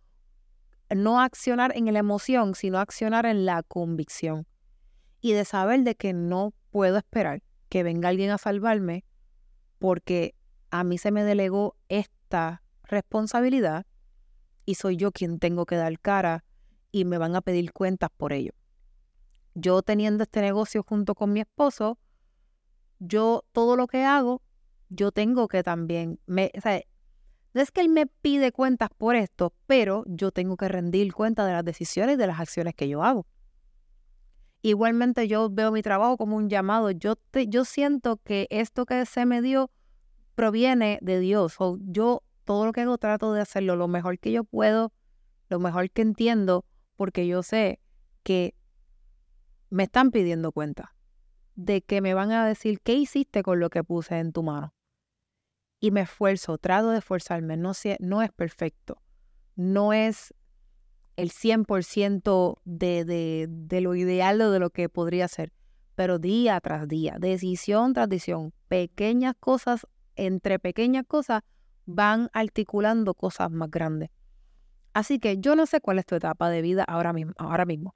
no 0.95 1.21
accionar 1.21 1.77
en 1.77 1.93
la 1.93 1.99
emoción, 1.99 2.55
sino 2.55 2.79
accionar 2.79 3.27
en 3.27 3.45
la 3.45 3.65
convicción. 3.65 4.47
Y 5.21 5.33
de 5.33 5.45
saber 5.45 5.83
de 5.83 5.97
que 5.97 6.13
no 6.13 6.55
puedo 6.71 6.99
esperar 6.99 7.43
que 7.69 7.83
venga 7.83 8.09
alguien 8.09 8.31
a 8.31 8.39
salvarme 8.39 9.05
porque 9.81 10.37
a 10.71 10.85
mí 10.85 10.97
se 10.97 11.11
me 11.11 11.25
delegó 11.25 11.75
esta 11.89 12.63
responsabilidad 12.85 13.85
y 14.65 14.77
soy 14.77 14.97
yo 14.97 15.11
quien 15.11 15.41
tengo 15.41 15.67
que 15.67 15.75
dar 15.75 15.99
cara 15.99 16.45
y 16.93 17.05
me 17.05 17.19
van 17.19 17.35
a 17.35 17.41
pedir 17.41 17.73
cuentas 17.73 18.11
por 18.17 18.33
ello. 18.33 18.53
Yo 19.57 19.83
teniendo 19.83 20.23
este 20.23 20.41
negocio 20.41 20.85
junto 20.85 21.17
con 21.17 21.33
mi 21.33 21.41
esposo, 21.41 21.99
yo 22.99 23.45
todo 23.53 23.77
lo 23.77 23.87
que 23.87 24.05
hago, 24.05 24.43
yo 24.89 25.13
tengo 25.13 25.49
que 25.49 25.63
también, 25.63 26.19
me, 26.27 26.51
o 26.57 26.61
sea, 26.61 26.83
no 27.55 27.63
es 27.63 27.71
que 27.71 27.81
él 27.81 27.89
me 27.89 28.07
pide 28.07 28.53
cuentas 28.53 28.91
por 28.97 29.17
esto, 29.17 29.55
pero 29.67 30.05
yo 30.07 30.31
tengo 30.31 30.57
que 30.57 30.69
rendir 30.69 31.13
cuenta 31.13 31.47
de 31.47 31.53
las 31.53 31.65
decisiones 31.65 32.15
y 32.15 32.19
de 32.19 32.27
las 32.27 32.41
acciones 32.41 32.75
que 32.75 32.89
yo 32.89 33.03
hago. 33.03 33.27
Igualmente 34.61 35.29
yo 35.29 35.49
veo 35.51 35.73
mi 35.73 35.83
trabajo 35.83 36.17
como 36.17 36.37
un 36.37 36.49
llamado. 36.49 36.91
Yo, 36.91 37.15
yo 37.47 37.65
siento 37.65 38.17
que 38.19 38.49
esto 38.51 38.87
que 38.87 39.07
se 39.07 39.25
me 39.25 39.41
dio 39.41 39.71
proviene 40.35 40.99
de 41.01 41.21
Dios. 41.21 41.57
O 41.59 41.79
yo 41.81 42.23
todo 42.45 42.67
lo 42.67 42.73
que 42.73 42.83
hago 42.83 42.99
trato 42.99 43.33
de 43.33 43.41
hacerlo 43.41 43.77
lo 43.77 43.89
mejor 43.89 44.19
que 44.19 44.33
yo 44.33 44.45
puedo, 44.45 44.93
lo 45.49 45.59
mejor 45.59 45.91
que 45.91 46.03
entiendo, 46.03 46.65
porque 46.97 47.27
yo 47.27 47.43
sé 47.43 47.81
que 48.25 48.55
me 49.71 49.85
están 49.85 50.11
pidiendo 50.11 50.53
cuenta 50.53 50.95
de 51.59 51.83
que 51.83 52.01
me 52.01 52.15
van 52.15 52.31
a 52.31 52.47
decir 52.47 52.81
qué 52.81 52.95
hiciste 52.95 53.43
con 53.43 53.59
lo 53.59 53.69
que 53.69 53.83
puse 53.83 54.17
en 54.21 54.33
tu 54.33 54.45
mano. 54.45 54.73
Y 55.81 55.91
me 55.91 56.03
esfuerzo, 56.03 56.57
trato 56.57 56.91
de 56.91 56.99
esforzarme, 56.99 57.57
no, 57.57 57.73
no 57.99 58.23
es 58.23 58.31
perfecto, 58.31 59.03
no 59.57 59.93
es 59.93 60.33
el 61.17 61.33
100% 61.33 62.61
de, 62.65 63.05
de, 63.05 63.47
de 63.51 63.81
lo 63.81 63.97
ideal 63.97 64.41
o 64.41 64.53
de 64.53 64.61
lo 64.61 64.71
que 64.71 64.89
podría 64.89 65.27
ser, 65.27 65.53
pero 65.97 66.21
día 66.21 66.61
tras 66.61 66.87
día, 66.87 67.17
decisión 67.19 67.93
tras 67.93 68.09
decisión, 68.09 68.53
pequeñas 68.69 69.35
cosas 69.41 69.85
entre 70.15 70.61
pequeñas 70.61 71.07
cosas 71.07 71.43
van 71.87 72.31
articulando 72.33 73.15
cosas 73.15 73.51
más 73.51 73.71
grandes. 73.71 74.11
Así 74.93 75.19
que 75.19 75.39
yo 75.39 75.57
no 75.57 75.67
sé 75.67 75.81
cuál 75.81 75.99
es 75.99 76.07
tu 76.07 76.15
etapa 76.15 76.51
de 76.51 76.63
vida 76.63 76.85
ahora 76.85 77.13
mismo. 77.13 77.33
Ahora 77.37 77.65
mismo. 77.65 77.95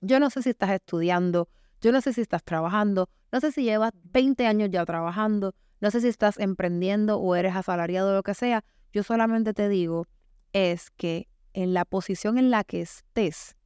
Yo 0.00 0.20
no 0.20 0.30
sé 0.30 0.42
si 0.42 0.50
estás 0.50 0.70
estudiando, 0.70 1.48
yo 1.80 1.92
no 1.92 2.00
sé 2.00 2.12
si 2.12 2.20
estás 2.20 2.42
trabajando, 2.44 3.08
no 3.32 3.40
sé 3.40 3.52
si 3.52 3.62
llevas 3.62 3.92
20 4.12 4.46
años 4.46 4.70
ya 4.70 4.84
trabajando, 4.84 5.54
no 5.80 5.90
sé 5.90 6.00
si 6.00 6.08
estás 6.08 6.38
emprendiendo 6.38 7.18
o 7.18 7.34
eres 7.34 7.54
asalariado 7.54 8.10
o 8.10 8.14
lo 8.14 8.22
que 8.22 8.34
sea. 8.34 8.64
Yo 8.92 9.02
solamente 9.02 9.54
te 9.54 9.68
digo 9.68 10.06
es 10.52 10.90
que 10.90 11.28
en 11.52 11.74
la 11.74 11.84
posición 11.84 12.38
en 12.38 12.50
la 12.50 12.64
que 12.64 12.80
estés, 12.80 13.56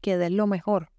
que 0.00 0.16
des 0.16 0.30
lo 0.30 0.46
mejor. 0.46 0.90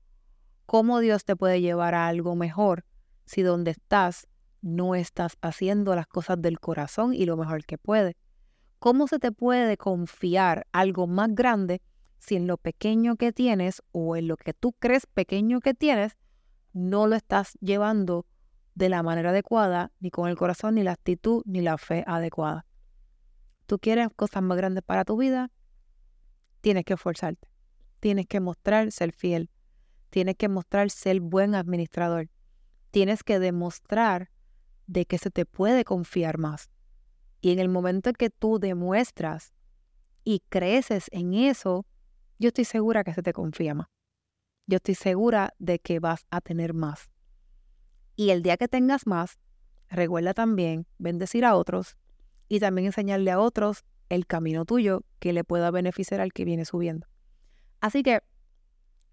¿Cómo 0.65 0.99
Dios 0.99 1.25
te 1.25 1.35
puede 1.35 1.61
llevar 1.61 1.95
a 1.95 2.07
algo 2.07 2.35
mejor 2.35 2.85
si 3.25 3.41
donde 3.41 3.71
estás 3.71 4.27
no 4.65 4.95
estás 4.95 5.37
haciendo 5.41 5.95
las 5.95 6.07
cosas 6.07 6.41
del 6.41 6.59
corazón 6.59 7.13
y 7.13 7.25
lo 7.25 7.37
mejor 7.37 7.65
que 7.65 7.77
puedes. 7.77 8.15
¿Cómo 8.79 9.07
se 9.07 9.19
te 9.19 9.31
puede 9.31 9.77
confiar 9.77 10.65
algo 10.71 11.05
más 11.05 11.29
grande 11.33 11.81
si 12.17 12.35
en 12.35 12.47
lo 12.47 12.57
pequeño 12.57 13.15
que 13.15 13.31
tienes 13.31 13.83
o 13.91 14.15
en 14.15 14.27
lo 14.27 14.37
que 14.37 14.53
tú 14.53 14.73
crees 14.73 15.05
pequeño 15.05 15.59
que 15.59 15.75
tienes, 15.75 16.17
no 16.75 17.07
lo 17.07 17.15
estás 17.15 17.57
llevando 17.61 18.25
de 18.75 18.89
la 18.89 19.01
manera 19.01 19.29
adecuada, 19.29 19.93
ni 20.01 20.11
con 20.11 20.29
el 20.29 20.35
corazón, 20.35 20.75
ni 20.75 20.83
la 20.83 20.91
actitud, 20.91 21.41
ni 21.45 21.61
la 21.61 21.77
fe 21.77 22.03
adecuada? 22.05 22.65
Tú 23.65 23.79
quieres 23.79 24.09
cosas 24.15 24.43
más 24.43 24.57
grandes 24.57 24.83
para 24.83 25.05
tu 25.05 25.15
vida, 25.17 25.49
tienes 26.59 26.83
que 26.83 26.93
esforzarte, 26.93 27.49
tienes 28.01 28.27
que 28.27 28.41
mostrar 28.41 28.91
ser 28.91 29.13
fiel, 29.13 29.49
tienes 30.09 30.35
que 30.35 30.49
mostrar 30.49 30.89
ser 30.89 31.21
buen 31.21 31.55
administrador, 31.55 32.29
tienes 32.91 33.23
que 33.23 33.39
demostrar 33.39 34.29
de 34.85 35.05
que 35.05 35.17
se 35.17 35.31
te 35.31 35.45
puede 35.45 35.85
confiar 35.85 36.37
más. 36.37 36.69
Y 37.39 37.51
en 37.51 37.59
el 37.59 37.69
momento 37.69 38.09
en 38.09 38.15
que 38.15 38.29
tú 38.29 38.59
demuestras 38.59 39.53
y 40.25 40.41
creces 40.49 41.05
en 41.11 41.33
eso, 41.33 41.85
yo 42.37 42.49
estoy 42.49 42.65
segura 42.65 43.05
que 43.05 43.13
se 43.13 43.23
te 43.23 43.31
confía 43.31 43.73
más. 43.73 43.94
Yo 44.67 44.77
estoy 44.77 44.95
segura 44.95 45.53
de 45.59 45.79
que 45.79 45.99
vas 45.99 46.25
a 46.29 46.41
tener 46.41 46.73
más. 46.73 47.09
Y 48.15 48.29
el 48.29 48.41
día 48.41 48.57
que 48.57 48.67
tengas 48.67 49.05
más, 49.05 49.39
recuerda 49.89 50.33
también 50.33 50.87
bendecir 50.97 51.45
a 51.45 51.55
otros 51.55 51.97
y 52.47 52.59
también 52.59 52.87
enseñarle 52.87 53.31
a 53.31 53.39
otros 53.39 53.83
el 54.09 54.25
camino 54.27 54.65
tuyo 54.65 55.03
que 55.19 55.33
le 55.33 55.43
pueda 55.43 55.71
beneficiar 55.71 56.21
al 56.21 56.33
que 56.33 56.45
viene 56.45 56.65
subiendo. 56.65 57.07
Así 57.81 58.03
que 58.03 58.21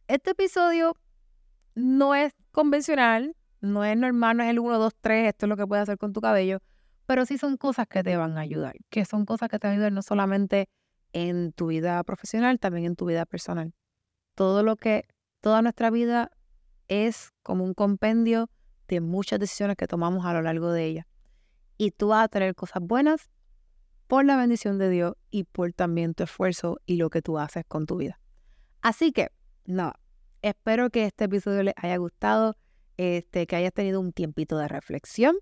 este 0.08 0.32
episodio 0.32 0.96
no 1.74 2.14
es 2.14 2.32
convencional, 2.50 3.36
no 3.60 3.84
es 3.84 3.96
normal, 3.96 4.36
no 4.36 4.42
es 4.42 4.50
el 4.50 4.58
1, 4.58 4.78
2, 4.78 4.92
3, 5.00 5.28
esto 5.28 5.46
es 5.46 5.50
lo 5.50 5.56
que 5.56 5.66
puedes 5.66 5.82
hacer 5.84 5.98
con 5.98 6.12
tu 6.12 6.20
cabello, 6.20 6.58
pero 7.06 7.26
sí 7.26 7.38
son 7.38 7.56
cosas 7.56 7.86
que 7.86 8.02
te 8.02 8.16
van 8.16 8.36
a 8.38 8.40
ayudar, 8.40 8.76
que 8.90 9.04
son 9.04 9.24
cosas 9.24 9.48
que 9.48 9.58
te 9.58 9.68
ayudan 9.68 9.94
no 9.94 10.02
solamente 10.02 10.68
en 11.12 11.52
tu 11.52 11.66
vida 11.66 12.02
profesional, 12.04 12.58
también 12.58 12.86
en 12.86 12.96
tu 12.96 13.06
vida 13.06 13.26
personal. 13.26 13.72
Todo 14.34 14.62
lo 14.62 14.76
que, 14.76 15.06
toda 15.42 15.60
nuestra 15.60 15.90
vida 15.90 16.30
es 16.88 17.32
como 17.42 17.64
un 17.64 17.74
compendio 17.74 18.48
de 18.88 19.00
muchas 19.00 19.38
decisiones 19.40 19.76
que 19.76 19.86
tomamos 19.86 20.24
a 20.24 20.32
lo 20.32 20.40
largo 20.40 20.70
de 20.70 20.86
ella. 20.86 21.06
Y 21.76 21.90
tú 21.90 22.08
vas 22.08 22.24
a 22.24 22.28
tener 22.28 22.54
cosas 22.54 22.82
buenas 22.82 23.30
por 24.06 24.24
la 24.24 24.36
bendición 24.36 24.78
de 24.78 24.88
Dios 24.88 25.14
y 25.30 25.44
por 25.44 25.72
también 25.72 26.14
tu 26.14 26.22
esfuerzo 26.22 26.78
y 26.86 26.96
lo 26.96 27.10
que 27.10 27.22
tú 27.22 27.38
haces 27.38 27.64
con 27.66 27.86
tu 27.86 27.96
vida. 27.96 28.20
Así 28.82 29.10
que, 29.12 29.30
nada, 29.64 29.98
espero 30.42 30.90
que 30.90 31.06
este 31.06 31.24
episodio 31.24 31.64
les 31.64 31.74
haya 31.76 31.96
gustado, 31.96 32.56
este, 32.96 33.46
que 33.46 33.56
hayas 33.56 33.72
tenido 33.72 34.00
un 34.00 34.12
tiempito 34.12 34.56
de 34.58 34.68
reflexión. 34.68 35.36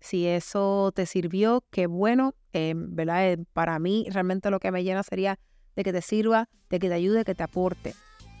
Si 0.00 0.26
eso 0.26 0.90
te 0.94 1.06
sirvió, 1.06 1.64
qué 1.70 1.86
bueno, 1.86 2.34
em, 2.52 2.94
¿verdad? 2.94 3.30
Eh, 3.30 3.44
para 3.52 3.78
mí 3.78 4.06
realmente 4.10 4.50
lo 4.50 4.58
que 4.58 4.72
me 4.72 4.82
llena 4.82 5.02
sería 5.02 5.38
de 5.76 5.84
que 5.84 5.92
te 5.92 6.02
sirva, 6.02 6.48
de 6.70 6.78
que 6.78 6.88
te 6.88 6.94
ayude, 6.94 7.24
que 7.24 7.34
te 7.34 7.42
aporte. 7.42 7.94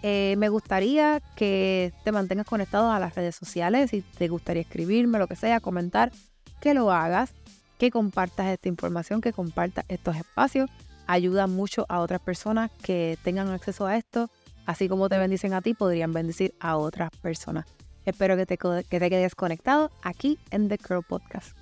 Eh, 0.06 0.34
me 0.36 0.50
gustaría 0.50 1.22
que 1.34 1.94
te 2.04 2.12
mantengas 2.12 2.46
conectado 2.46 2.90
a 2.90 3.00
las 3.00 3.14
redes 3.14 3.36
sociales, 3.36 3.88
si 3.88 4.02
te 4.02 4.28
gustaría 4.28 4.60
escribirme, 4.60 5.18
lo 5.18 5.26
que 5.26 5.34
sea, 5.34 5.60
comentar, 5.60 6.12
que 6.60 6.74
lo 6.74 6.92
hagas, 6.92 7.32
que 7.78 7.90
compartas 7.90 8.48
esta 8.48 8.68
información, 8.68 9.22
que 9.22 9.32
compartas 9.32 9.86
estos 9.88 10.16
espacios. 10.16 10.68
Ayuda 11.06 11.46
mucho 11.46 11.86
a 11.88 12.00
otras 12.00 12.20
personas 12.20 12.70
que 12.82 13.16
tengan 13.24 13.48
acceso 13.48 13.86
a 13.86 13.96
esto, 13.96 14.28
así 14.66 14.90
como 14.90 15.08
te 15.08 15.16
bendicen 15.16 15.54
a 15.54 15.62
ti, 15.62 15.72
podrían 15.72 16.12
bendecir 16.12 16.54
a 16.60 16.76
otras 16.76 17.10
personas. 17.22 17.64
Espero 18.04 18.36
que 18.36 18.44
te, 18.44 18.58
que 18.58 19.00
te 19.00 19.08
quedes 19.08 19.34
conectado 19.34 19.90
aquí 20.02 20.38
en 20.50 20.68
The 20.68 20.76
Curl 20.76 21.02
Podcast. 21.02 21.56